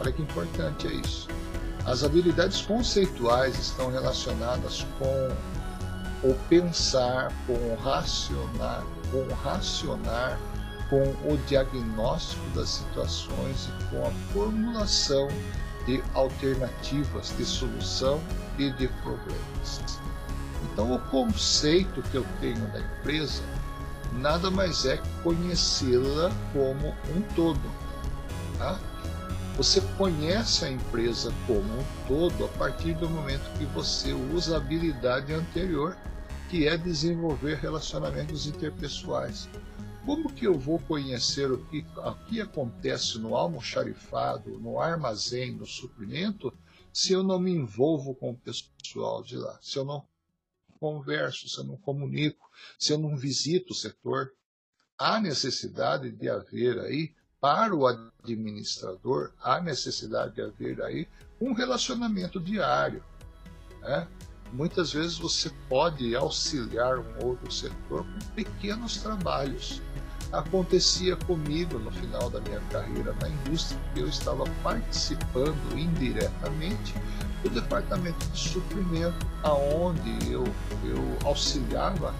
Olha 0.00 0.12
que 0.12 0.22
importante 0.22 0.86
é 0.86 0.92
isso. 0.92 1.28
As 1.84 2.04
habilidades 2.04 2.62
conceituais 2.62 3.58
estão 3.58 3.90
relacionadas 3.90 4.86
com 4.98 6.28
o 6.28 6.34
pensar, 6.48 7.32
com 7.46 7.54
o 7.54 7.76
racionar, 7.82 8.84
com 9.10 9.18
o 9.18 9.34
racionar, 9.34 10.38
com 10.88 11.02
o 11.02 11.38
diagnóstico 11.46 12.44
das 12.50 12.68
situações 12.68 13.68
e 13.68 13.84
com 13.84 14.06
a 14.06 14.10
formulação 14.32 15.28
de 15.86 16.02
alternativas 16.14 17.34
de 17.36 17.44
solução 17.44 18.20
e 18.58 18.70
de 18.72 18.88
problemas. 19.02 19.80
Então, 20.64 20.94
o 20.94 20.98
conceito 21.10 22.02
que 22.10 22.16
eu 22.16 22.26
tenho 22.40 22.66
da 22.72 22.80
empresa 22.80 23.42
nada 24.12 24.50
mais 24.50 24.84
é 24.84 24.96
conhecê-la 25.22 26.30
como 26.52 26.88
um 27.14 27.22
todo. 27.34 27.60
Tá? 28.58 28.78
Você 29.56 29.80
conhece 29.98 30.64
a 30.64 30.70
empresa 30.70 31.32
como 31.46 31.60
um 31.60 31.84
todo 32.08 32.44
a 32.44 32.48
partir 32.58 32.94
do 32.94 33.08
momento 33.08 33.42
que 33.58 33.64
você 33.66 34.12
usa 34.12 34.54
a 34.54 34.58
habilidade 34.58 35.32
anterior, 35.32 35.96
que 36.48 36.66
é 36.66 36.76
desenvolver 36.76 37.58
relacionamentos 37.58 38.46
interpessoais. 38.46 39.48
Como 40.04 40.32
que 40.32 40.46
eu 40.46 40.58
vou 40.58 40.78
conhecer 40.78 41.50
o 41.52 41.58
que, 41.66 41.84
o 41.96 42.14
que 42.26 42.40
acontece 42.40 43.18
no 43.18 43.36
almoxarifado, 43.36 44.58
no 44.58 44.80
armazém, 44.80 45.52
no 45.52 45.66
suprimento, 45.66 46.52
se 46.92 47.12
eu 47.12 47.22
não 47.22 47.38
me 47.38 47.52
envolvo 47.52 48.14
com 48.14 48.30
o 48.30 48.36
pessoal 48.36 49.22
de 49.22 49.36
lá, 49.36 49.58
se 49.60 49.78
eu 49.78 49.84
não 49.84 50.04
converso, 50.80 51.48
se 51.48 51.58
eu 51.58 51.64
não 51.64 51.76
comunico, 51.76 52.50
se 52.78 52.92
eu 52.92 52.98
não 52.98 53.16
visito 53.16 53.72
o 53.72 53.76
setor? 53.76 54.32
Há 54.98 55.20
necessidade 55.20 56.10
de 56.10 56.28
haver 56.28 56.78
aí 56.80 57.14
para 57.40 57.74
o 57.74 57.86
administrador, 57.86 59.32
há 59.40 59.60
necessidade 59.60 60.34
de 60.34 60.42
haver 60.42 60.82
aí 60.82 61.08
um 61.40 61.52
relacionamento 61.52 62.40
diário. 62.40 63.02
Né? 63.80 64.06
Muitas 64.52 64.92
vezes 64.92 65.16
você 65.16 65.50
pode 65.68 66.14
auxiliar 66.14 66.98
um 66.98 67.24
outro 67.24 67.50
setor 67.50 68.04
com 68.04 68.34
pequenos 68.34 68.98
trabalhos. 68.98 69.80
Acontecia 70.32 71.16
comigo 71.16 71.78
no 71.78 71.90
final 71.90 72.28
da 72.30 72.40
minha 72.40 72.60
carreira 72.70 73.14
na 73.20 73.28
indústria, 73.28 73.80
que 73.94 74.00
eu 74.00 74.08
estava 74.08 74.44
participando 74.62 75.78
indiretamente 75.78 76.94
do 77.42 77.50
departamento 77.50 78.26
de 78.28 78.38
suprimento, 78.38 79.26
aonde 79.42 80.30
eu, 80.30 80.44
eu 80.84 81.18
auxiliava 81.24 82.14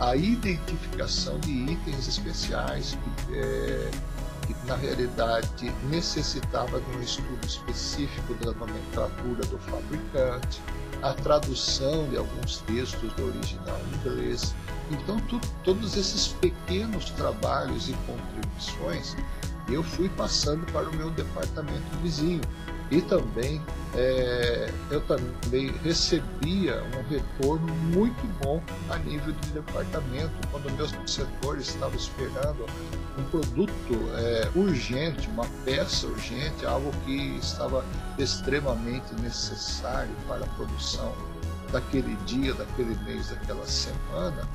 a 0.00 0.16
identificação 0.16 1.38
de 1.40 1.50
itens 1.50 2.08
especiais 2.08 2.96
que 3.26 3.34
é, 3.34 3.90
que 4.46 4.66
na 4.66 4.74
realidade 4.74 5.72
necessitava 5.88 6.80
de 6.80 6.96
um 6.96 7.00
estudo 7.00 7.46
específico 7.46 8.34
da 8.34 8.52
nomenclatura 8.52 9.44
do 9.46 9.58
fabricante, 9.58 10.60
a 11.02 11.12
tradução 11.14 12.08
de 12.08 12.16
alguns 12.16 12.58
textos 12.58 13.12
do 13.12 13.26
original 13.26 13.80
inglês. 13.94 14.54
Então, 14.90 15.18
tu, 15.20 15.40
todos 15.64 15.96
esses 15.96 16.28
pequenos 16.28 17.10
trabalhos 17.10 17.88
e 17.88 17.92
contribuições 18.06 19.16
eu 19.68 19.82
fui 19.82 20.08
passando 20.08 20.66
para 20.72 20.88
o 20.88 20.96
meu 20.96 21.10
departamento 21.10 21.96
vizinho. 22.02 22.40
E 22.92 23.00
também 23.00 23.58
é, 23.94 24.70
eu 24.90 25.00
também 25.00 25.72
recebia 25.82 26.82
um 26.94 27.08
retorno 27.08 27.74
muito 27.74 28.22
bom 28.44 28.62
a 28.90 28.98
nível 28.98 29.32
de 29.32 29.48
departamento, 29.48 30.30
quando 30.50 30.68
o 30.68 30.72
meu 30.72 30.86
setor 31.06 31.58
estava 31.58 31.96
esperando 31.96 32.66
um 33.16 33.24
produto 33.30 33.94
é, 34.14 34.50
urgente, 34.54 35.26
uma 35.28 35.46
peça 35.64 36.06
urgente, 36.06 36.66
algo 36.66 36.92
que 37.06 37.38
estava 37.38 37.82
extremamente 38.18 39.14
necessário 39.22 40.14
para 40.28 40.44
a 40.44 40.48
produção 40.48 41.14
daquele 41.72 42.14
dia, 42.26 42.52
daquele 42.52 42.94
mês, 43.04 43.30
daquela 43.30 43.66
semana, 43.66 44.46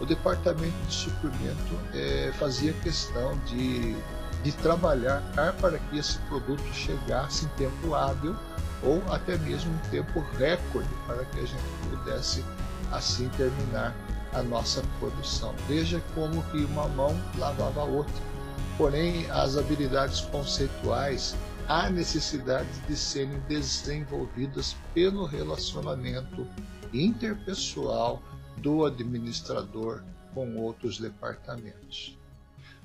o 0.00 0.06
departamento 0.06 0.86
de 0.86 0.94
suprimento 0.94 1.78
é, 1.92 2.32
fazia 2.38 2.72
questão 2.74 3.36
de 3.46 3.96
de 4.42 4.52
trabalhar 4.52 5.22
para 5.60 5.78
que 5.78 5.98
esse 5.98 6.18
produto 6.20 6.62
chegasse 6.72 7.44
em 7.44 7.48
tempo 7.50 7.94
hábil 7.94 8.36
ou 8.82 9.02
até 9.12 9.36
mesmo 9.38 9.72
em 9.72 9.90
tempo 9.90 10.20
recorde 10.38 10.88
para 11.06 11.24
que 11.26 11.40
a 11.40 11.46
gente 11.46 11.62
pudesse 11.88 12.44
assim 12.90 13.28
terminar 13.30 13.94
a 14.32 14.42
nossa 14.42 14.82
produção. 14.98 15.54
Veja 15.68 16.02
como 16.14 16.42
que 16.44 16.64
uma 16.64 16.88
mão 16.88 17.14
lavava 17.38 17.82
a 17.82 17.84
outra. 17.84 18.32
Porém, 18.76 19.30
as 19.30 19.56
habilidades 19.56 20.22
conceituais 20.22 21.36
há 21.68 21.88
necessidade 21.88 22.68
de 22.88 22.96
serem 22.96 23.38
desenvolvidas 23.48 24.74
pelo 24.94 25.24
relacionamento 25.24 26.46
interpessoal 26.92 28.22
do 28.56 28.84
administrador 28.84 30.02
com 30.34 30.56
outros 30.56 30.98
departamentos. 30.98 32.18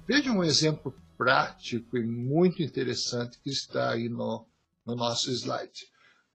Veja 0.07 0.31
um 0.31 0.41
exemplo 0.41 0.95
prático 1.17 1.97
e 1.97 2.05
muito 2.05 2.63
interessante 2.63 3.37
que 3.43 3.49
está 3.49 3.91
aí 3.91 4.07
no, 4.07 4.47
no 4.85 4.95
nosso 4.95 5.29
slide. 5.29 5.85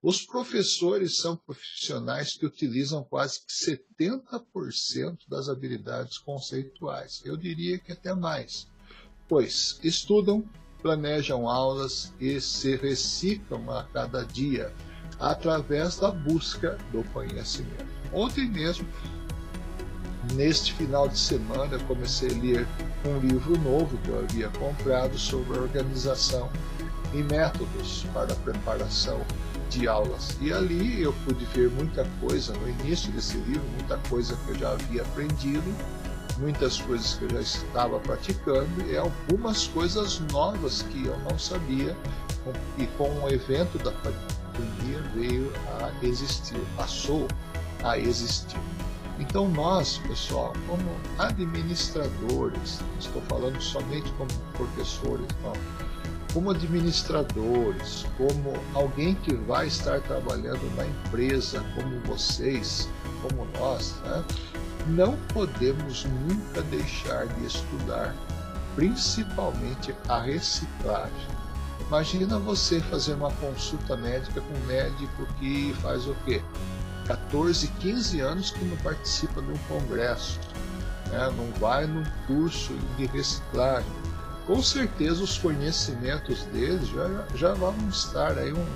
Os 0.02 0.20
professores 0.20 1.16
são 1.16 1.36
profissionais 1.36 2.36
que 2.36 2.44
utilizam 2.44 3.02
quase 3.02 3.40
70% 3.48 5.20
das 5.26 5.48
habilidades 5.48 6.18
conceituais. 6.18 7.22
Eu 7.24 7.34
diria 7.34 7.78
que 7.78 7.92
até 7.92 8.12
mais, 8.12 8.68
pois 9.26 9.80
estudam, 9.82 10.44
planejam 10.82 11.48
aulas 11.48 12.12
e 12.20 12.38
se 12.42 12.76
reciclam 12.76 13.70
a 13.70 13.84
cada 13.84 14.22
dia 14.22 14.70
através 15.18 15.96
da 15.96 16.10
busca 16.10 16.76
do 16.90 17.02
conhecimento. 17.04 17.86
Ontem 18.12 18.50
mesmo 18.50 18.86
Neste 20.30 20.72
final 20.74 21.08
de 21.08 21.18
semana, 21.18 21.78
comecei 21.80 22.30
a 22.30 22.40
ler 22.40 22.68
um 23.04 23.18
livro 23.18 23.58
novo 23.58 23.98
que 23.98 24.08
eu 24.08 24.20
havia 24.20 24.48
comprado 24.50 25.18
sobre 25.18 25.58
organização 25.58 26.48
e 27.12 27.22
métodos 27.24 28.06
para 28.14 28.32
a 28.32 28.36
preparação 28.36 29.20
de 29.68 29.88
aulas. 29.88 30.36
E 30.40 30.52
ali 30.52 31.02
eu 31.02 31.12
pude 31.24 31.44
ver 31.46 31.70
muita 31.70 32.06
coisa 32.20 32.52
no 32.52 32.68
início 32.68 33.10
desse 33.10 33.36
livro, 33.38 33.64
muita 33.78 33.98
coisa 34.08 34.36
que 34.36 34.50
eu 34.50 34.58
já 34.58 34.72
havia 34.72 35.02
aprendido, 35.02 35.74
muitas 36.38 36.80
coisas 36.80 37.14
que 37.14 37.24
eu 37.24 37.30
já 37.30 37.40
estava 37.40 37.98
praticando 37.98 38.86
e 38.86 38.96
algumas 38.96 39.66
coisas 39.66 40.20
novas 40.30 40.82
que 40.82 41.06
eu 41.06 41.18
não 41.28 41.36
sabia 41.36 41.96
e 42.78 42.86
com 42.98 43.08
o 43.22 43.28
evento 43.28 43.76
da 43.78 43.90
pandemia 43.90 45.00
veio 45.14 45.52
a 45.80 46.06
existir, 46.06 46.60
passou 46.76 47.26
a 47.82 47.98
existir. 47.98 48.60
Então 49.22 49.48
nós, 49.48 49.98
pessoal, 49.98 50.52
como 50.66 50.82
administradores, 51.16 52.80
estou 52.98 53.22
falando 53.22 53.60
somente 53.60 54.10
como 54.14 54.28
professores, 54.52 55.28
não, 55.44 55.52
como 56.34 56.50
administradores, 56.50 58.04
como 58.18 58.52
alguém 58.74 59.14
que 59.14 59.32
vai 59.34 59.68
estar 59.68 60.00
trabalhando 60.00 60.68
na 60.76 60.84
empresa, 60.84 61.64
como 61.76 62.00
vocês, 62.00 62.88
como 63.22 63.46
nós, 63.60 63.94
né? 64.04 64.24
não 64.88 65.16
podemos 65.32 66.04
nunca 66.04 66.60
deixar 66.62 67.28
de 67.28 67.46
estudar, 67.46 68.16
principalmente 68.74 69.94
a 70.08 70.20
reciclagem. 70.20 71.28
Imagina 71.86 72.40
você 72.40 72.80
fazer 72.80 73.14
uma 73.14 73.30
consulta 73.34 73.96
médica 73.96 74.40
com 74.40 74.52
um 74.52 74.66
médico 74.66 75.26
que 75.38 75.72
faz 75.80 76.08
o 76.08 76.16
quê? 76.24 76.42
14, 77.06 77.66
15 77.80 78.20
anos 78.20 78.50
que 78.50 78.64
não 78.64 78.76
participa 78.78 79.42
de 79.42 79.50
um 79.50 79.58
congresso, 79.68 80.38
né? 81.10 81.32
não 81.36 81.50
vai 81.60 81.86
num 81.86 82.04
curso 82.26 82.72
de 82.96 83.06
reciclagem 83.06 84.02
com 84.46 84.60
certeza 84.60 85.22
os 85.22 85.38
conhecimentos 85.38 86.42
deles 86.46 86.88
já, 86.88 87.26
já 87.34 87.54
vão 87.54 87.74
estar 87.88 88.36
aí, 88.36 88.52
um, 88.52 88.66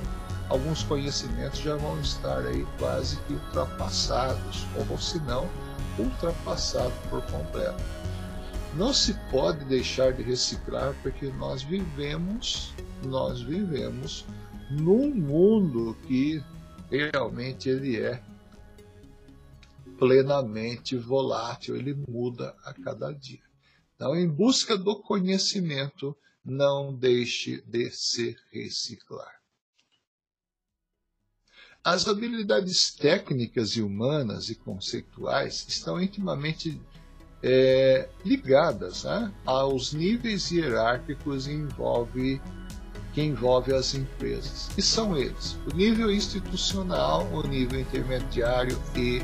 alguns 0.48 0.82
conhecimentos 0.84 1.58
já 1.58 1.76
vão 1.76 2.00
estar 2.00 2.38
aí 2.38 2.64
quase 2.78 3.16
que 3.26 3.32
ultrapassados, 3.32 4.64
ou 4.88 4.98
se 4.98 5.18
não, 5.20 5.48
ultrapassados 5.98 6.94
por 7.10 7.20
completo. 7.22 7.82
Não 8.74 8.92
se 8.92 9.14
pode 9.30 9.64
deixar 9.64 10.12
de 10.12 10.22
reciclar 10.22 10.94
porque 11.02 11.32
nós 11.32 11.62
vivemos, 11.62 12.72
nós 13.04 13.40
vivemos 13.40 14.24
num 14.70 15.12
mundo 15.14 15.96
que 16.06 16.42
realmente 16.90 17.68
ele 17.68 18.00
é 18.00 18.22
plenamente 19.98 20.96
volátil, 20.96 21.76
ele 21.76 21.94
muda 21.94 22.54
a 22.64 22.72
cada 22.74 23.12
dia. 23.12 23.42
Então, 23.94 24.14
em 24.14 24.28
busca 24.28 24.76
do 24.76 25.00
conhecimento, 25.00 26.16
não 26.44 26.94
deixe 26.94 27.62
de 27.62 27.90
se 27.90 28.36
reciclar. 28.52 29.34
As 31.82 32.06
habilidades 32.08 32.92
técnicas 32.92 33.70
e 33.76 33.82
humanas 33.82 34.50
e 34.50 34.54
conceituais 34.54 35.64
estão 35.68 36.02
intimamente 36.02 36.80
é, 37.42 38.08
ligadas 38.24 39.04
né, 39.04 39.32
aos 39.44 39.92
níveis 39.92 40.50
hierárquicos 40.50 41.46
envolve, 41.46 42.40
que 43.16 43.22
envolve 43.22 43.72
as 43.72 43.94
empresas. 43.94 44.68
E 44.76 44.82
são 44.82 45.16
eles: 45.16 45.56
o 45.72 45.74
nível 45.74 46.12
institucional, 46.12 47.26
o 47.32 47.42
nível 47.48 47.80
intermediário 47.80 48.78
e 48.94 49.22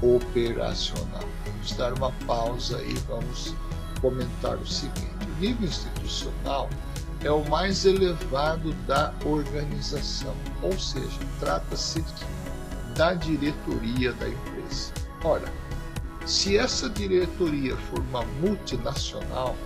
operacional. 0.00 1.24
Vamos 1.44 1.72
dar 1.72 1.92
uma 1.92 2.12
pausa 2.24 2.80
e 2.84 2.94
vamos 3.08 3.52
comentar 4.00 4.56
o 4.56 4.66
seguinte: 4.66 5.26
o 5.36 5.40
nível 5.40 5.66
institucional 5.66 6.70
é 7.24 7.32
o 7.32 7.44
mais 7.50 7.84
elevado 7.84 8.72
da 8.86 9.12
organização, 9.24 10.36
ou 10.62 10.78
seja, 10.78 11.18
trata-se 11.40 12.04
da 12.96 13.12
diretoria 13.14 14.12
da 14.12 14.28
empresa. 14.28 14.92
Ora, 15.24 15.52
se 16.24 16.56
essa 16.56 16.88
diretoria 16.88 17.76
for 17.76 17.98
uma 17.98 18.22
multinacional, 18.40 19.56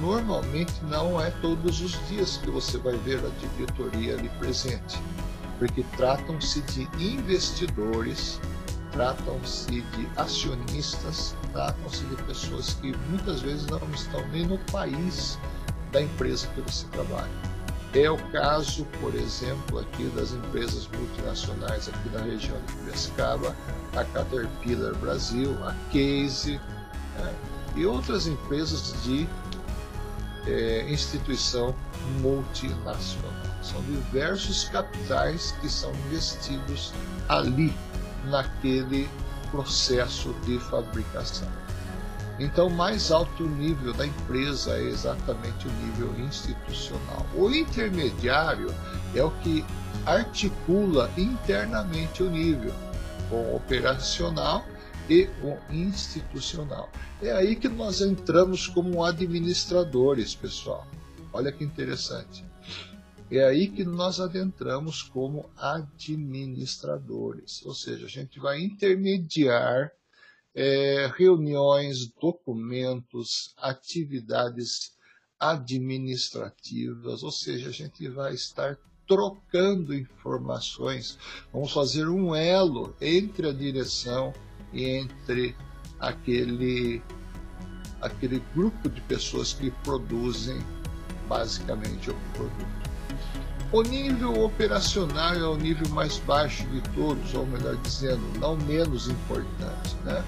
normalmente 0.00 0.72
não 0.84 1.20
é 1.20 1.30
todos 1.30 1.80
os 1.80 1.92
dias 2.08 2.36
que 2.38 2.50
você 2.50 2.78
vai 2.78 2.96
ver 2.98 3.18
a 3.18 3.46
diretoria 3.56 4.16
ali 4.16 4.28
presente, 4.38 4.98
porque 5.58 5.84
tratam-se 5.96 6.60
de 6.62 6.88
investidores 6.98 8.40
tratam-se 8.94 9.80
de 9.80 10.08
acionistas, 10.16 11.34
tratam-se 11.52 12.04
de 12.04 12.16
pessoas 12.22 12.74
que 12.74 12.96
muitas 13.10 13.42
vezes 13.42 13.66
não 13.66 13.80
estão 13.92 14.26
nem 14.28 14.46
no 14.46 14.58
país 14.70 15.38
da 15.92 16.00
empresa 16.00 16.46
que 16.54 16.60
você 16.60 16.86
trabalha. 16.86 17.30
É 17.92 18.10
o 18.10 18.16
caso, 18.30 18.84
por 19.00 19.14
exemplo, 19.14 19.78
aqui 19.78 20.04
das 20.16 20.32
empresas 20.32 20.88
multinacionais 20.96 21.88
aqui 21.88 22.08
na 22.10 22.20
região 22.22 22.56
de 22.66 22.72
Piracicaba, 22.72 23.54
a 23.96 24.04
Caterpillar 24.04 24.94
Brasil, 24.96 25.56
a 25.64 25.72
Case 25.92 26.60
né, 27.18 27.34
e 27.76 27.86
outras 27.86 28.26
empresas 28.26 28.94
de 29.04 29.28
é, 30.46 30.86
instituição 30.90 31.74
multinacional. 32.20 33.32
São 33.62 33.80
diversos 33.82 34.64
capitais 34.64 35.52
que 35.60 35.68
são 35.68 35.90
investidos 36.06 36.92
ali 37.28 37.74
naquele 38.26 39.08
processo 39.50 40.34
de 40.44 40.58
fabricação. 40.58 41.48
Então, 42.38 42.68
mais 42.68 43.12
alto 43.12 43.44
nível 43.44 43.92
da 43.92 44.06
empresa 44.06 44.76
é 44.76 44.82
exatamente 44.82 45.68
o 45.68 45.70
nível 45.70 46.24
institucional. 46.24 47.24
O 47.34 47.48
intermediário 47.50 48.74
é 49.14 49.22
o 49.22 49.30
que 49.30 49.64
articula 50.04 51.10
internamente 51.16 52.22
o 52.22 52.28
nível, 52.28 52.74
o 53.30 53.56
operacional 53.56 54.64
e 55.08 55.28
o 55.42 55.56
institucional. 55.72 56.90
É 57.20 57.32
aí 57.32 57.56
que 57.56 57.68
nós 57.68 58.00
entramos 58.00 58.66
como 58.66 59.04
administradores, 59.04 60.34
pessoal. 60.34 60.86
Olha 61.32 61.52
que 61.52 61.64
interessante. 61.64 62.44
É 63.30 63.44
aí 63.44 63.68
que 63.68 63.84
nós 63.84 64.20
adentramos 64.20 65.02
como 65.02 65.50
administradores, 65.56 67.64
ou 67.64 67.74
seja, 67.74 68.06
a 68.06 68.08
gente 68.08 68.38
vai 68.38 68.60
intermediar 68.60 69.90
é, 70.54 71.10
reuniões, 71.16 72.06
documentos, 72.20 73.54
atividades 73.56 74.92
administrativas, 75.38 77.22
ou 77.22 77.32
seja, 77.32 77.70
a 77.70 77.72
gente 77.72 78.06
vai 78.08 78.34
estar 78.34 78.78
trocando 79.06 79.94
informações, 79.94 81.18
vamos 81.52 81.72
fazer 81.72 82.08
um 82.08 82.34
elo 82.34 82.96
entre 83.00 83.48
a 83.48 83.52
direção 83.52 84.32
entre 84.74 85.56
aquele, 86.00 87.02
aquele 88.00 88.42
grupo 88.54 88.88
de 88.88 89.00
pessoas 89.02 89.52
que 89.52 89.70
produzem 89.82 90.58
basicamente 91.28 92.10
o 92.10 92.16
produto. 92.34 92.84
O 93.72 93.82
nível 93.82 94.44
operacional 94.44 95.34
é 95.34 95.46
o 95.48 95.56
nível 95.56 95.88
mais 95.88 96.18
baixo 96.18 96.64
de 96.68 96.80
todos, 96.94 97.34
ou 97.34 97.44
melhor 97.44 97.74
dizendo, 97.78 98.22
não 98.38 98.56
menos 98.56 99.08
importante. 99.08 99.96
Né? 100.04 100.22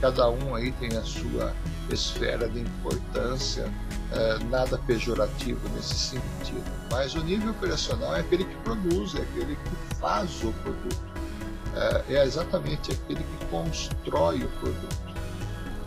Cada 0.00 0.30
um 0.30 0.54
aí 0.54 0.72
tem 0.72 0.96
a 0.96 1.02
sua 1.02 1.54
esfera 1.90 2.48
de 2.48 2.60
importância, 2.60 3.70
é, 4.12 4.38
nada 4.44 4.78
pejorativo 4.78 5.60
nesse 5.74 5.94
sentido. 5.94 6.64
Mas 6.90 7.14
o 7.14 7.22
nível 7.22 7.50
operacional 7.50 8.16
é 8.16 8.20
aquele 8.20 8.44
que 8.44 8.56
produz, 8.64 9.14
é 9.14 9.22
aquele 9.22 9.56
que 9.56 9.96
faz 9.96 10.42
o 10.42 10.52
produto, 10.52 11.09
é, 11.74 12.14
é 12.14 12.24
exatamente 12.24 12.92
aquele 12.92 13.22
que 13.22 13.46
constrói 13.46 14.42
o 14.42 14.48
produto. 14.60 15.10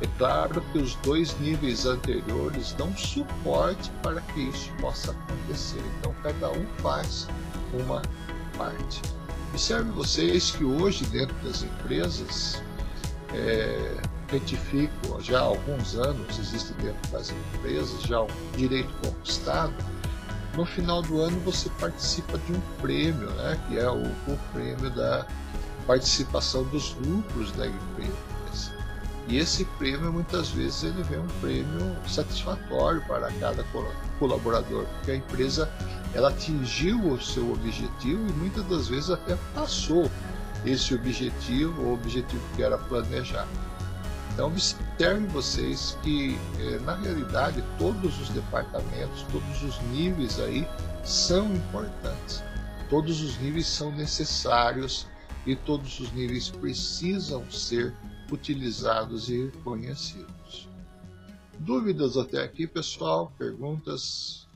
É 0.01 0.07
claro 0.17 0.61
que 0.71 0.79
os 0.79 0.95
dois 0.95 1.37
níveis 1.39 1.85
anteriores 1.85 2.73
dão 2.73 2.95
suporte 2.97 3.89
para 4.01 4.19
que 4.19 4.41
isso 4.41 4.69
possa 4.81 5.11
acontecer. 5.11 5.81
Então, 5.99 6.13
cada 6.21 6.51
um 6.51 6.65
faz 6.79 7.27
uma 7.73 8.01
parte. 8.57 9.01
Observe 9.49 9.89
vocês 9.91 10.51
que 10.51 10.65
hoje, 10.65 11.05
dentro 11.05 11.35
das 11.43 11.63
empresas, 11.63 12.61
é, 13.33 13.95
retifico, 14.29 15.21
já 15.21 15.39
há 15.39 15.43
alguns 15.43 15.95
anos 15.95 16.37
existe 16.37 16.73
dentro 16.73 17.11
das 17.11 17.31
empresas 17.31 18.01
já 18.03 18.21
um 18.21 18.27
direito 18.57 18.91
conquistado. 19.05 19.73
No 20.55 20.65
final 20.65 21.01
do 21.01 21.21
ano 21.21 21.39
você 21.41 21.69
participa 21.79 22.37
de 22.39 22.53
um 22.53 22.61
prêmio, 22.81 23.29
né, 23.31 23.59
que 23.67 23.77
é 23.77 23.89
o, 23.89 24.03
o 24.03 24.37
prêmio 24.51 24.89
da 24.91 25.25
participação 25.85 26.63
dos 26.65 26.95
lucros 27.05 27.51
da 27.53 27.67
empresa. 27.67 28.33
E 29.27 29.37
esse 29.37 29.63
prêmio, 29.77 30.11
muitas 30.11 30.49
vezes, 30.49 30.83
ele 30.83 31.01
vem 31.03 31.19
um 31.19 31.27
prêmio 31.39 31.95
satisfatório 32.07 33.01
para 33.07 33.31
cada 33.33 33.63
colaborador, 34.19 34.85
porque 34.85 35.11
a 35.11 35.15
empresa 35.15 35.71
ela 36.13 36.29
atingiu 36.29 36.99
o 36.99 37.21
seu 37.21 37.51
objetivo 37.51 38.27
e 38.27 38.33
muitas 38.33 38.65
das 38.65 38.87
vezes 38.89 39.09
até 39.09 39.37
passou 39.55 40.11
esse 40.65 40.93
objetivo, 40.93 41.81
o 41.81 41.93
objetivo 41.93 42.43
que 42.55 42.63
era 42.63 42.77
planejar. 42.77 43.47
Então, 44.33 44.47
observem 44.47 45.27
vocês 45.27 45.97
que, 46.01 46.37
eh, 46.59 46.79
na 46.83 46.95
realidade, 46.95 47.63
todos 47.77 48.19
os 48.19 48.29
departamentos, 48.29 49.25
todos 49.31 49.63
os 49.63 49.79
níveis 49.91 50.39
aí 50.39 50.67
são 51.03 51.53
importantes. 51.53 52.43
Todos 52.89 53.21
os 53.21 53.37
níveis 53.39 53.67
são 53.67 53.91
necessários 53.91 55.07
e 55.45 55.55
todos 55.55 55.99
os 55.99 56.11
níveis 56.13 56.49
precisam 56.49 57.49
ser 57.51 57.93
utilizados 58.31 59.29
e 59.29 59.51
conhecidos. 59.63 60.67
Dúvidas 61.59 62.17
até 62.17 62.43
aqui, 62.43 62.65
pessoal? 62.65 63.31
Perguntas? 63.37 64.47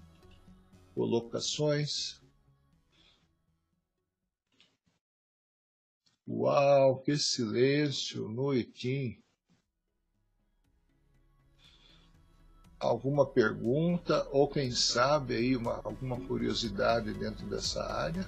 Colocações? 0.95 2.19
Uau, 6.27 6.99
que 6.99 7.17
silêncio 7.17 8.27
no 8.27 8.53
ITIM. 8.53 9.17
Alguma 12.79 13.25
pergunta 13.25 14.27
ou 14.31 14.47
quem 14.47 14.71
sabe 14.71 15.35
aí 15.35 15.55
uma, 15.55 15.77
alguma 15.83 16.19
curiosidade 16.27 17.13
dentro 17.13 17.47
dessa 17.47 17.81
área? 17.83 18.27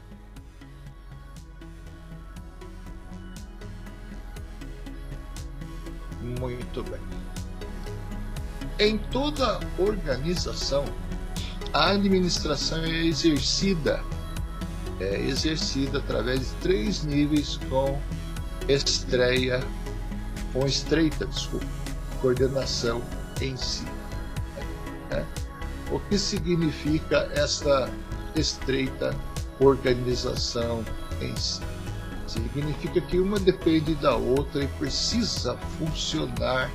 Muito 6.40 6.84
bem. 6.84 7.00
Em 8.80 8.98
toda 8.98 9.60
organização, 9.78 10.86
a 11.74 11.90
administração 11.92 12.84
é 12.84 13.06
exercida 13.06 14.04
é 15.00 15.22
exercida 15.22 16.00
através 16.00 16.42
de 16.42 16.56
três 16.62 17.04
níveis 17.04 17.58
com 17.70 18.00
estreia, 18.68 19.64
com 20.54 20.66
estreita, 20.66 21.26
desculpa, 21.26 21.66
coordenação 22.22 23.02
em 23.42 23.56
si. 23.56 23.86
Né? 25.10 25.26
O 25.92 26.00
que 26.02 26.20
significa 26.20 27.30
essa 27.34 27.90
estreita 28.36 29.16
organização 29.60 30.84
em 31.22 31.36
si? 31.36 31.62
Significa 32.30 33.02
que 33.02 33.20
uma 33.20 33.40
depende 33.40 33.96
da 33.96 34.16
outra 34.16 34.64
e 34.64 34.68
precisa 34.68 35.58
funcionar 35.78 36.70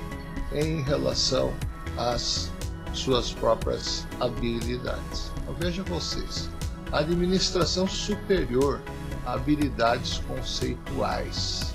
em 0.53 0.83
relação 0.83 1.53
às 1.97 2.51
suas 2.93 3.33
próprias 3.33 4.07
habilidades. 4.21 5.31
Então, 5.43 5.55
veja 5.55 5.83
vocês, 5.85 6.49
administração 6.93 7.87
superior, 7.87 8.81
habilidades 9.27 10.19
conceituais. 10.27 11.75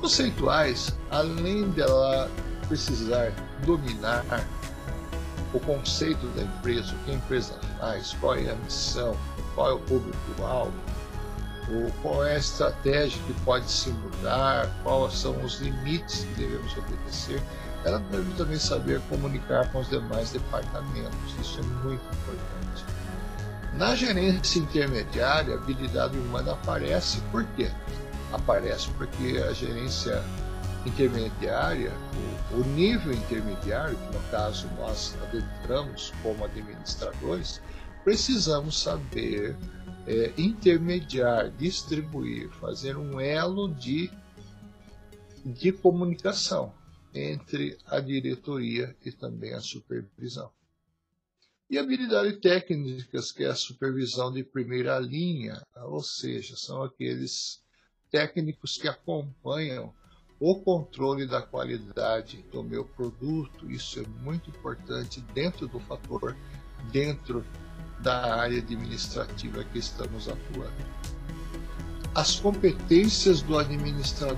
Conceituais, 0.00 0.94
além 1.10 1.70
dela 1.70 2.30
precisar 2.68 3.32
dominar 3.64 4.24
o 5.52 5.60
conceito 5.60 6.26
da 6.28 6.42
empresa, 6.42 6.94
o 6.94 7.04
que 7.04 7.10
a 7.10 7.14
empresa 7.14 7.54
faz, 7.78 8.16
qual 8.20 8.36
é 8.36 8.50
a 8.50 8.54
missão, 8.56 9.16
qual 9.54 9.70
é 9.70 9.74
o 9.74 9.78
público-alvo, 9.80 10.72
qual 12.02 12.24
é 12.24 12.34
a 12.34 12.38
estratégia 12.38 13.20
que 13.26 13.32
pode 13.42 13.70
se 13.70 13.90
mudar, 13.90 14.68
quais 14.82 15.14
são 15.14 15.42
os 15.42 15.60
limites 15.60 16.24
que 16.24 16.34
devemos 16.34 16.76
obedecer, 16.76 17.42
ela 17.84 17.98
deve 18.10 18.32
também 18.34 18.58
saber 18.58 19.00
comunicar 19.08 19.70
com 19.72 19.80
os 19.80 19.88
demais 19.88 20.30
departamentos. 20.30 21.34
Isso 21.40 21.60
é 21.60 21.62
muito 21.84 22.02
importante. 22.02 22.84
Na 23.74 23.94
gerência 23.94 24.58
intermediária, 24.58 25.54
a 25.54 25.58
habilidade 25.58 26.18
humana 26.18 26.52
aparece. 26.52 27.20
Por 27.30 27.44
quê? 27.56 27.70
Aparece 28.32 28.90
porque 28.98 29.42
a 29.48 29.52
gerência 29.52 30.22
intermediária, 30.84 31.92
o, 32.52 32.60
o 32.60 32.64
nível 32.64 33.12
intermediário, 33.12 33.96
que 33.96 34.16
no 34.16 34.22
caso 34.30 34.68
nós 34.78 35.14
adentramos 35.22 36.12
como 36.22 36.44
administradores, 36.44 37.60
precisamos 38.04 38.82
saber 38.82 39.56
é, 40.10 40.32
intermediar, 40.36 41.52
distribuir, 41.52 42.50
fazer 42.54 42.96
um 42.96 43.20
elo 43.20 43.72
de, 43.72 44.10
de 45.44 45.70
comunicação 45.70 46.74
entre 47.14 47.78
a 47.86 48.00
diretoria 48.00 48.96
e 49.04 49.12
também 49.12 49.54
a 49.54 49.60
supervisão. 49.60 50.50
E 51.70 51.78
habilidades 51.78 52.40
técnicas, 52.40 53.30
que 53.30 53.44
é 53.44 53.50
a 53.50 53.54
supervisão 53.54 54.32
de 54.32 54.42
primeira 54.42 54.98
linha, 54.98 55.62
ou 55.76 56.02
seja, 56.02 56.56
são 56.56 56.82
aqueles 56.82 57.62
técnicos 58.10 58.76
que 58.76 58.88
acompanham 58.88 59.94
o 60.40 60.60
controle 60.60 61.24
da 61.24 61.40
qualidade 61.40 62.42
do 62.50 62.64
meu 62.64 62.84
produto. 62.84 63.70
Isso 63.70 64.00
é 64.00 64.06
muito 64.24 64.50
importante 64.50 65.20
dentro 65.32 65.68
do 65.68 65.78
fator, 65.78 66.36
dentro 66.90 67.44
da 68.02 68.36
área 68.36 68.58
administrativa 68.58 69.64
que 69.64 69.78
estamos 69.78 70.28
atuando. 70.28 70.72
As 72.14 72.36
competências 72.36 73.42
do 73.42 73.58
administrador. 73.58 74.36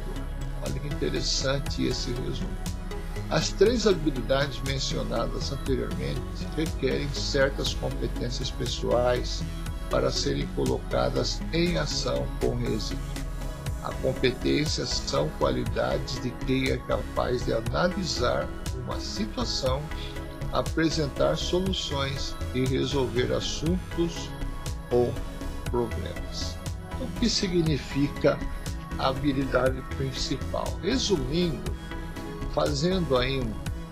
Olha 0.65 0.79
que 0.79 0.89
interessante 0.89 1.85
esse 1.87 2.11
resumo. 2.13 2.57
As 3.31 3.49
três 3.49 3.87
habilidades 3.87 4.61
mencionadas 4.63 5.53
anteriormente 5.53 6.21
requerem 6.55 7.09
certas 7.15 7.73
competências 7.75 8.51
pessoais 8.51 9.43
para 9.91 10.11
serem 10.11 10.47
colocadas 10.49 11.41
em 11.53 11.79
ação 11.79 12.27
com 12.41 12.61
êxito. 12.61 13.01
A 13.83 13.93
competência 13.95 14.87
são 14.87 15.29
qualidades 15.39 16.21
de 16.23 16.31
quem 16.47 16.71
é 16.71 16.77
capaz 16.77 17.45
de 17.45 17.53
analisar 17.53 18.49
uma 18.85 19.01
situação, 19.01 19.83
apresentar 20.53 21.37
soluções 21.37 22.35
e 22.55 22.65
resolver 22.67 23.33
assuntos 23.33 24.29
ou 24.91 25.13
problemas. 25.71 26.57
O 27.01 27.07
que 27.19 27.29
significa 27.29 28.39
a 28.99 29.09
habilidade 29.09 29.81
principal? 29.97 30.67
Resumindo, 30.83 31.73
fazendo 32.53 33.17
aí 33.17 33.43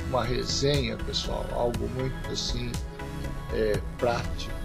uma 0.08 0.22
resenha, 0.22 0.96
pessoal, 0.98 1.46
algo 1.52 1.88
muito 1.88 2.30
assim 2.30 2.70
é, 3.52 3.80
prático, 3.98 4.60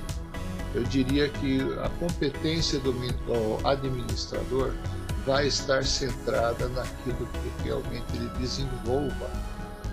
eu 0.73 0.83
diria 0.83 1.29
que 1.29 1.61
a 1.81 1.89
competência 1.99 2.79
do, 2.79 2.91
do 2.91 3.67
administrador 3.67 4.73
vai 5.25 5.47
estar 5.47 5.83
centrada 5.85 6.67
naquilo 6.67 7.25
que 7.27 7.63
realmente 7.63 8.05
ele 8.13 8.29
desenvolva 8.37 9.31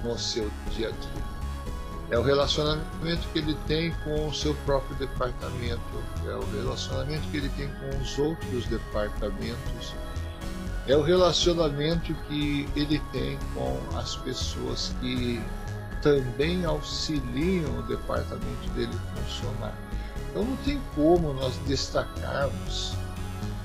no 0.03 0.19
seu 0.19 0.51
dia 0.75 0.89
a 0.89 0.91
dia. 0.91 1.42
É 2.11 2.19
o 2.19 2.23
relacionamento 2.23 3.27
que 3.33 3.39
ele 3.39 3.55
tem 3.67 3.91
com 4.05 4.29
o 4.29 4.35
seu 4.35 4.55
próprio 4.67 4.95
departamento, 4.97 5.81
é 6.27 6.35
o 6.35 6.45
relacionamento 6.53 7.27
que 7.31 7.39
ele 7.39 7.49
tem 7.51 7.69
com 7.69 8.03
os 8.03 8.19
outros 8.19 8.67
departamentos, 8.67 9.95
é 10.87 10.97
o 10.97 11.03
relacionamento 11.03 12.13
que 12.29 12.69
ele 12.77 13.01
tem 13.13 13.39
com 13.55 13.79
as 13.97 14.17
pessoas 14.17 14.95
que 15.01 15.41
também 16.03 16.65
auxiliam 16.65 17.79
o 17.79 17.83
departamento 17.83 18.69
dele 18.75 18.93
funcionar. 19.15 19.75
Então 20.31 20.45
não 20.45 20.57
tem 20.57 20.81
como 20.95 21.33
nós 21.33 21.57
destacarmos, 21.67 22.95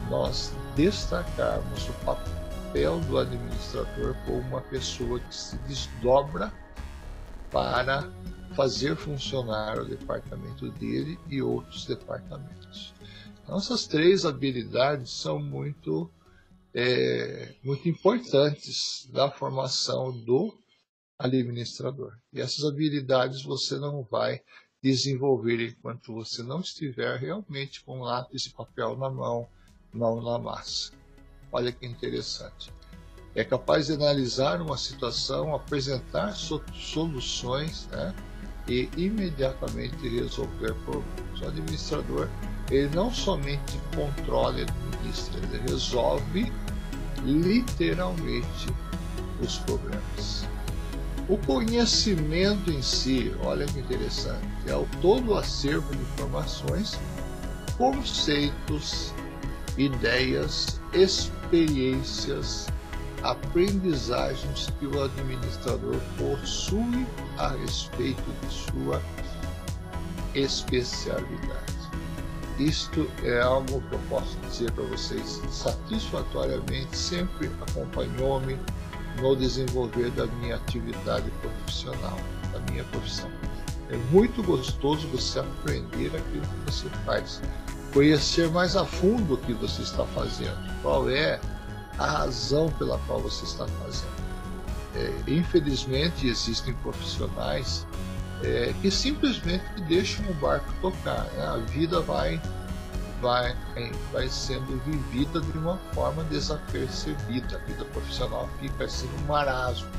nós 0.10 0.54
destacarmos 0.76 1.90
o 1.90 1.94
papel 2.06 3.00
do 3.02 3.18
administrador 3.18 4.16
como 4.26 4.40
uma 4.40 4.62
pessoa 4.62 5.20
que 5.20 5.36
se 5.36 5.58
desdobra 5.68 6.54
para 7.52 8.12
fazer 8.56 8.96
funcionar 8.96 9.80
o 9.80 9.86
departamento 9.86 10.70
dele 10.72 11.20
e 11.30 11.42
outros 11.42 11.86
departamentos. 11.86 12.94
Então 13.44 13.58
essas 13.58 13.86
três 13.86 14.26
habilidades 14.26 15.12
são 15.12 15.40
muito 15.40 16.12
é, 16.74 17.56
muito 17.64 17.88
importantes 17.90 19.10
da 19.12 19.32
formação 19.32 20.12
do 20.12 20.56
administrador. 21.18 22.16
E 22.32 22.40
essas 22.40 22.64
habilidades 22.66 23.42
você 23.42 23.78
não 23.78 24.04
vai 24.04 24.42
desenvolver 24.82 25.70
enquanto 25.70 26.14
você 26.14 26.44
não 26.44 26.60
estiver 26.60 27.18
realmente 27.18 27.84
com 27.84 28.02
lápis 28.02 28.46
e 28.46 28.54
papel 28.54 28.96
na 28.96 29.10
mão, 29.10 29.48
mão 29.92 30.22
na 30.22 30.38
massa. 30.38 30.94
Olha 31.52 31.72
que 31.72 31.86
interessante. 31.86 32.72
É 33.38 33.44
capaz 33.44 33.86
de 33.86 33.94
analisar 33.94 34.60
uma 34.60 34.76
situação, 34.76 35.54
apresentar 35.54 36.34
soluções 36.74 37.88
né, 37.92 38.12
e 38.68 38.90
imediatamente 38.98 40.10
resolver 40.10 40.74
problemas. 40.84 41.42
O 41.44 41.48
administrador 41.48 42.28
ele 42.72 42.90
não 42.96 43.14
somente 43.14 43.80
controla 43.96 44.60
e 44.60 44.64
administra, 44.64 45.40
ele 45.40 45.72
resolve 45.72 46.52
literalmente 47.24 48.74
os 49.40 49.60
problemas. 49.60 50.44
O 51.30 51.38
conhecimento 51.38 52.72
em 52.72 52.82
si, 52.82 53.32
olha 53.44 53.68
que 53.68 53.78
interessante, 53.78 54.48
é 54.66 54.76
o 54.76 54.88
todo 55.00 55.34
o 55.34 55.38
acervo 55.38 55.96
de 55.96 56.02
informações, 56.02 57.00
conceitos, 57.78 59.14
ideias, 59.78 60.82
experiências, 60.92 62.68
aprendizagens 63.24 64.70
que 64.80 64.86
o 64.86 65.04
administrador 65.04 65.96
possui 66.18 67.06
a 67.38 67.50
respeito 67.50 68.24
de 68.42 68.54
sua 68.54 69.02
especialidade. 70.36 71.78
Isto 72.60 73.10
é 73.24 73.40
algo 73.42 73.82
que 73.82 73.94
eu 73.94 74.00
posso 74.10 74.36
dizer 74.50 74.72
para 74.72 74.84
vocês 74.86 75.42
satisfatoriamente, 75.52 76.96
sempre 76.98 77.52
acompanhou-me 77.62 78.58
no 79.22 79.36
desenvolver 79.36 80.10
da 80.12 80.26
minha 80.26 80.56
atividade 80.56 81.30
profissional, 81.42 82.18
da 82.52 82.60
minha 82.72 82.84
profissão. 82.86 83.30
É 83.90 83.98
muito 84.12 84.44
gostoso 84.44 85.08
você 85.08 85.40
aprender 85.40 86.08
aquilo 86.08 86.42
que 86.42 86.72
você 86.72 86.90
faz, 87.06 87.42
conhecer 87.94 88.50
mais 88.50 88.76
a 88.76 88.86
fundo 88.86 89.36
o 89.36 89.38
que 89.38 89.54
você 89.54 89.84
está 89.84 90.06
fazendo, 90.08 90.58
qual 90.82 91.10
é 91.10 91.40
a 91.98 92.06
razão 92.06 92.70
pela 92.72 92.98
qual 93.00 93.20
você 93.20 93.44
está 93.46 93.68
fazendo. 93.68 94.28
É, 94.96 95.14
infelizmente, 95.28 96.28
existem 96.28 96.74
profissionais 96.76 97.86
é, 98.44 98.74
que 98.82 98.90
simplesmente 98.90 99.64
deixam 99.88 100.26
o 100.30 100.34
barco 100.36 100.72
tocar. 100.82 101.24
Né? 101.34 101.46
A 101.46 101.58
vida 101.58 102.02
vai, 102.02 102.42
vai, 103.22 103.56
vai 104.12 104.28
sendo 104.28 104.82
vivida 104.86 105.42
de 105.42 105.58
uma 105.58 105.78
forma 105.94 106.24
desapercebida. 106.26 107.58
A 107.58 107.60
vida 107.68 107.86
profissional 107.86 108.50
fica 108.60 108.86
assim 108.86 109.10
um 109.22 109.28
marasmo. 109.28 109.90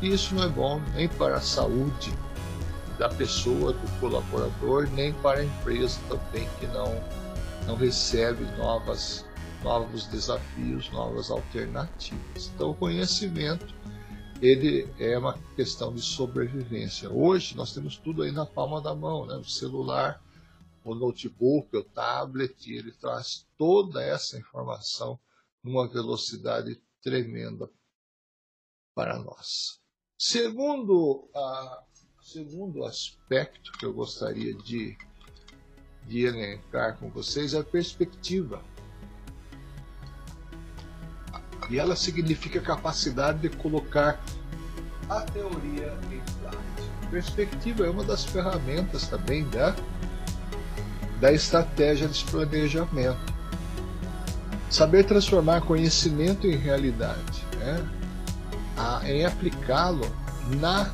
E 0.00 0.12
isso 0.12 0.34
não 0.34 0.44
é 0.44 0.48
bom 0.48 0.80
nem 0.94 1.08
para 1.08 1.36
a 1.36 1.40
saúde 1.40 2.12
da 2.98 3.08
pessoa, 3.08 3.72
do 3.72 4.00
colaborador, 4.00 4.88
nem 4.92 5.12
para 5.14 5.40
a 5.40 5.44
empresa 5.44 5.98
também, 6.08 6.48
que 6.58 6.66
não, 6.66 7.02
não 7.66 7.74
recebe 7.74 8.44
novas, 8.58 9.24
novos 9.62 10.06
desafios, 10.06 10.90
novas 10.90 11.30
alternativas. 11.30 12.50
Então, 12.54 12.70
o 12.70 12.74
conhecimento 12.74 13.74
ele 14.40 14.88
é 14.98 15.18
uma 15.18 15.38
questão 15.54 15.94
de 15.94 16.00
sobrevivência. 16.00 17.10
Hoje 17.10 17.54
nós 17.54 17.74
temos 17.74 17.98
tudo 17.98 18.22
aí 18.22 18.32
na 18.32 18.46
palma 18.46 18.80
da 18.80 18.94
mão, 18.94 19.26
né? 19.26 19.36
o 19.36 19.44
celular, 19.44 20.22
o 20.82 20.94
notebook, 20.94 21.76
o 21.76 21.84
tablet, 21.84 22.72
ele 22.72 22.92
traz 22.92 23.46
toda 23.58 24.02
essa 24.02 24.38
informação 24.38 25.20
numa 25.62 25.86
velocidade 25.86 26.80
tremenda 27.02 27.70
para 28.94 29.18
nós. 29.18 29.78
Segundo, 30.18 31.28
a, 31.34 31.84
segundo 32.22 32.84
aspecto 32.84 33.72
que 33.72 33.84
eu 33.84 33.92
gostaria 33.92 34.54
de, 34.54 34.96
de 36.06 36.24
elencar 36.24 36.98
com 36.98 37.10
vocês 37.10 37.52
é 37.52 37.58
a 37.58 37.64
perspectiva. 37.64 38.64
E 41.70 41.78
ela 41.78 41.94
significa 41.94 42.60
capacidade 42.60 43.38
de 43.38 43.48
colocar 43.48 44.20
a 45.08 45.20
teoria 45.20 45.96
em 46.10 46.20
prática. 46.40 46.60
Perspectiva 47.10 47.86
é 47.86 47.90
uma 47.90 48.04
das 48.04 48.24
ferramentas 48.24 49.06
também 49.06 49.48
da, 49.48 49.74
da 51.20 51.32
estratégia 51.32 52.08
de 52.08 52.24
planejamento. 52.24 53.18
Saber 54.68 55.04
transformar 55.04 55.62
conhecimento 55.62 56.46
em 56.46 56.56
realidade, 56.56 57.44
né? 57.58 57.88
a, 58.76 59.00
em 59.04 59.24
aplicá-lo 59.24 60.06
na, 60.60 60.90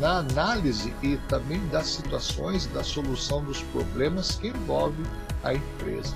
na 0.00 0.18
análise 0.18 0.92
e 1.02 1.16
também 1.28 1.66
das 1.68 1.86
situações, 1.86 2.66
da 2.66 2.82
solução 2.82 3.44
dos 3.44 3.62
problemas 3.64 4.36
que 4.36 4.48
envolve 4.48 5.02
a 5.44 5.54
empresa. 5.54 6.14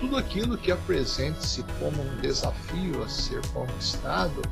Tudo 0.00 0.16
aquilo 0.16 0.56
que 0.56 0.72
apresente-se 0.72 1.62
como 1.78 2.02
um 2.02 2.16
desafio 2.20 3.02
a 3.02 3.08
ser 3.08 3.40
conquistado 3.48 4.42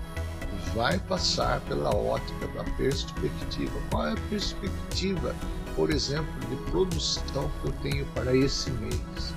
vai 0.75 0.99
passar 0.99 1.61
pela 1.63 1.95
ótica 1.95 2.47
da 2.49 2.65
perspectiva. 2.77 3.73
Qual 3.91 4.09
é 4.09 4.13
a 4.13 4.29
perspectiva, 4.29 5.35
por 5.77 5.91
exemplo, 5.91 6.33
de 6.49 6.57
produção 6.71 7.51
que 7.61 7.69
eu 7.69 7.73
tenho 7.83 8.07
para 8.07 8.35
esse 8.35 8.71
mês? 8.71 9.35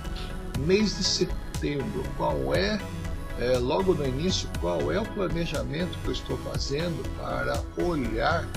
Mês 0.60 0.98
de 0.98 1.04
setembro, 1.04 2.04
qual 2.18 2.56
é, 2.56 2.80
é 3.40 3.58
logo 3.58 3.94
no 3.94 4.06
início, 4.06 4.50
qual 4.60 4.92
é 4.92 5.00
o 5.00 5.06
planejamento 5.06 5.98
que 6.00 6.08
eu 6.08 6.14
estou 6.14 6.38
fazendo 6.38 7.08
para 7.18 7.62
olhar 7.84 8.48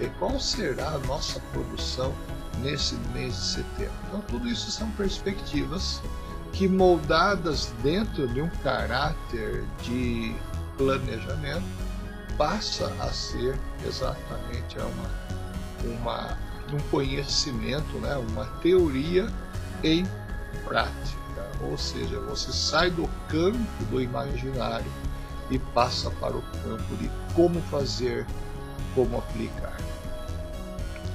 é, 0.00 0.06
qual 0.18 0.38
será 0.38 0.90
a 0.90 0.98
nossa 0.98 1.40
produção 1.52 2.14
nesse 2.62 2.94
mês 3.14 3.34
de 3.34 3.44
setembro? 3.44 3.94
Então, 4.08 4.20
tudo 4.28 4.48
isso 4.48 4.70
são 4.70 4.90
perspectivas 4.92 6.02
que 6.56 6.66
moldadas 6.66 7.70
dentro 7.82 8.26
de 8.28 8.40
um 8.40 8.48
caráter 8.62 9.62
de 9.82 10.34
planejamento 10.78 11.66
passa 12.38 12.86
a 12.98 13.12
ser 13.12 13.58
exatamente 13.86 14.78
uma, 14.78 15.96
uma 15.98 16.38
um 16.72 16.80
conhecimento, 16.90 17.98
né, 17.98 18.16
uma 18.16 18.46
teoria 18.60 19.28
em 19.84 20.06
prática. 20.64 21.46
Ou 21.60 21.76
seja, 21.76 22.18
você 22.20 22.50
sai 22.50 22.90
do 22.90 23.08
campo 23.28 23.84
do 23.90 24.00
imaginário 24.00 24.90
e 25.50 25.58
passa 25.58 26.10
para 26.12 26.36
o 26.36 26.42
campo 26.64 26.96
de 26.96 27.10
como 27.34 27.60
fazer, 27.62 28.26
como 28.94 29.18
aplicar. 29.18 29.76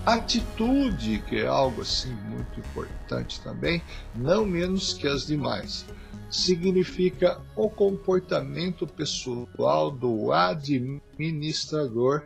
Atitude, 0.06 1.22
que 1.30 1.36
é 1.38 1.46
algo 1.46 1.84
assim 1.84 2.12
muito 2.12 2.60
importante 2.60 3.40
também, 3.42 3.84
não 4.16 4.44
menos 4.44 4.94
que 4.94 5.08
as 5.08 5.28
demais, 5.28 5.86
significa 6.28 7.40
o 7.56 7.70
comportamento 7.70 8.88
pessoal 8.88 9.92
do 9.92 10.32
administrador 10.32 12.26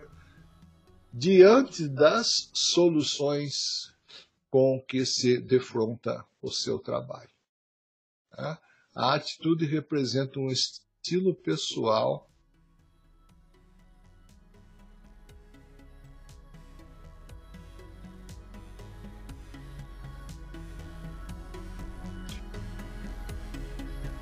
diante 1.12 1.86
das 1.86 2.50
soluções 2.54 3.94
com 4.50 4.82
que 4.88 5.06
se 5.06 5.38
defronta 5.38 6.24
o 6.42 6.50
seu 6.50 6.80
trabalho. 6.80 7.30
Tá? 8.32 8.58
A 8.96 9.16
atitude 9.16 9.66
representa 9.66 10.40
um 10.40 10.50
estilo 10.50 11.36
pessoal 11.36 12.30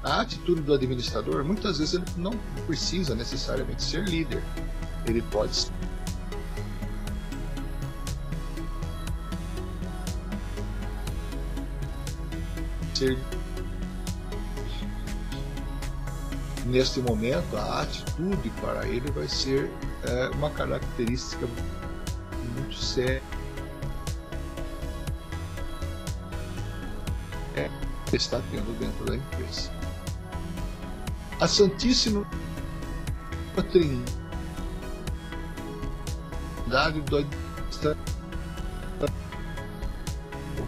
a 0.04 0.22
atitude 0.22 0.62
do 0.62 0.74
administrador, 0.74 1.44
muitas 1.46 1.80
vezes 1.80 1.94
ele 1.94 2.04
não 2.18 2.34
precisa 2.68 3.16
necessariamente 3.16 3.82
ser 3.82 4.04
líder. 4.04 4.44
Ele 5.06 5.22
pode 5.22 5.56
ser 5.56 5.72
neste 16.66 17.02
momento 17.02 17.58
a 17.58 17.82
atitude 17.82 18.50
para 18.62 18.88
ele 18.88 19.12
vai 19.12 19.28
ser 19.28 19.70
é, 20.04 20.30
uma 20.30 20.50
característica 20.50 21.46
muito 22.56 22.76
séria. 22.76 23.22
É, 27.56 27.70
está 28.14 28.42
tendo 28.52 28.80
dentro 28.80 29.06
da 29.06 29.16
empresa 29.16 29.83
a 31.44 31.48
Santíssima 31.48 32.26
Trindade 33.70 34.06
do 37.02 37.28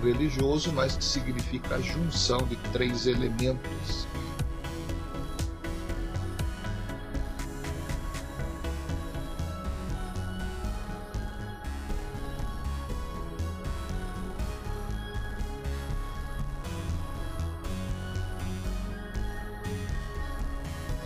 religioso, 0.03 0.73
mas 0.73 0.97
que 0.97 1.05
significa 1.05 1.75
a 1.75 1.81
junção 1.81 2.39
de 2.39 2.57
três 2.73 3.07
elementos. 3.07 4.05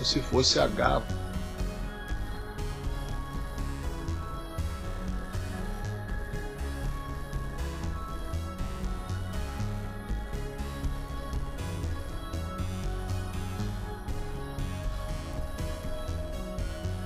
Se 0.10 0.20
fosse 0.22 0.60
H. 0.60 1.04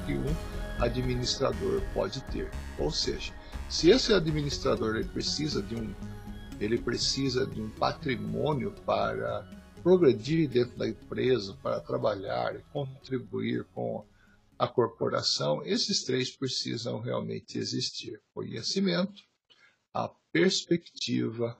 Que 0.05 0.13
um 0.13 0.35
administrador 0.79 1.81
pode 1.93 2.21
ter. 2.21 2.49
Ou 2.79 2.89
seja, 2.89 3.33
se 3.67 3.89
esse 3.89 4.13
administrador 4.13 4.95
ele 4.95 5.09
precisa 5.09 5.61
de 5.61 5.75
um 5.75 5.93
ele 6.57 6.77
precisa 6.77 7.45
de 7.45 7.59
um 7.59 7.69
patrimônio 7.69 8.71
para 8.85 9.45
progredir 9.83 10.49
dentro 10.49 10.77
da 10.77 10.87
empresa, 10.87 11.55
para 11.61 11.81
trabalhar 11.81 12.55
e 12.55 12.63
contribuir 12.71 13.65
com 13.75 14.05
a 14.57 14.67
corporação, 14.67 15.61
esses 15.65 16.03
três 16.03 16.31
precisam 16.31 17.01
realmente 17.01 17.57
existir: 17.57 18.21
conhecimento, 18.33 19.21
a 19.93 20.09
perspectiva 20.31 21.57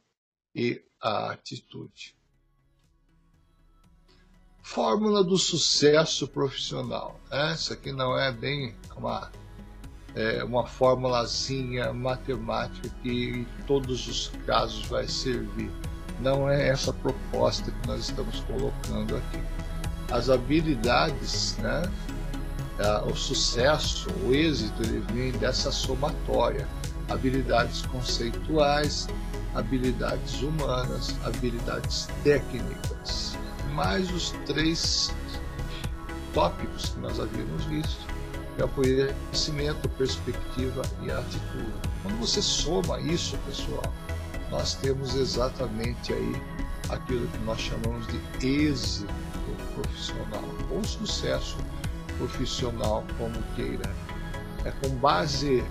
e 0.55 0.82
a 1.01 1.32
atitude. 1.32 2.15
Fórmula 4.61 5.21
do 5.24 5.38
sucesso 5.38 6.26
profissional. 6.26 7.19
Essa 7.30 7.74
aqui 7.74 7.91
não 7.91 8.17
é 8.17 8.32
bem 8.32 8.74
uma, 8.95 9.30
é, 10.15 10.41
uma 10.45 10.65
formulazinha 10.65 11.91
matemática 11.91 12.89
que 13.01 13.09
em 13.11 13.45
todos 13.67 14.07
os 14.07 14.30
casos 14.45 14.86
vai 14.86 15.05
servir 15.05 15.69
não 16.20 16.49
é 16.49 16.70
essa 16.70 16.93
proposta 16.93 17.72
que 17.72 17.88
nós 17.88 18.01
estamos 18.01 18.39
colocando 18.41 19.18
aqui. 19.18 19.39
as 20.11 20.30
habilidades, 20.30 21.57
né? 21.57 21.84
o 23.05 23.16
sucesso, 23.16 24.09
o 24.26 24.34
êxito, 24.34 24.82
ele 24.84 25.03
vem 25.14 25.32
dessa 25.34 25.72
somatória. 25.72 26.68
Habilidades 27.09 27.82
conceituais, 27.88 29.07
habilidades 29.53 30.41
humanas, 30.41 31.16
habilidades 31.26 32.07
técnicas, 32.24 33.38
mais 33.74 34.09
os 34.11 34.32
três 34.45 35.14
tópicos 36.34 36.89
que 36.89 36.99
nós 36.99 37.20
havíamos 37.20 37.66
visto, 37.66 38.07
que 38.55 38.61
é 38.61 38.66
o 38.66 38.70
conhecimento, 38.70 39.88
perspectiva 39.89 40.82
e 41.01 41.11
atitude. 41.11 41.74
Quando 42.01 42.20
você 42.20 42.41
soma 42.41 42.99
isso, 42.99 43.38
pessoal, 43.45 43.84
nós 44.53 44.75
temos 44.75 45.15
exatamente 45.15 46.13
aí 46.13 46.35
aquilo 46.89 47.27
que 47.27 47.39
nós 47.39 47.59
chamamos 47.59 48.05
de 48.07 48.47
êxito 48.47 49.11
profissional 49.73 50.43
ou 50.69 50.83
sucesso 50.83 51.57
profissional, 52.19 53.03
como 53.17 53.33
queira. 53.55 53.91
É 54.63 54.71
com 54.71 54.95
base 54.97 55.63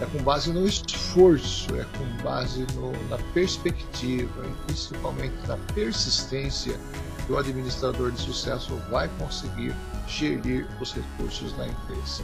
é 0.00 0.06
com 0.06 0.22
base 0.22 0.52
no 0.52 0.64
esforço, 0.64 1.74
é 1.74 1.84
com 1.98 2.22
base 2.22 2.64
no, 2.74 2.92
na 3.08 3.18
perspectiva 3.34 4.46
e 4.46 4.66
principalmente 4.66 5.34
na 5.48 5.56
persistência 5.74 6.78
que 7.26 7.32
o 7.32 7.36
administrador 7.38 8.12
de 8.12 8.20
sucesso 8.20 8.76
vai 8.88 9.08
conseguir 9.18 9.74
gerir 10.06 10.68
os 10.80 10.94
recursos 10.94 11.52
da 11.54 11.66
empresa. 11.66 12.22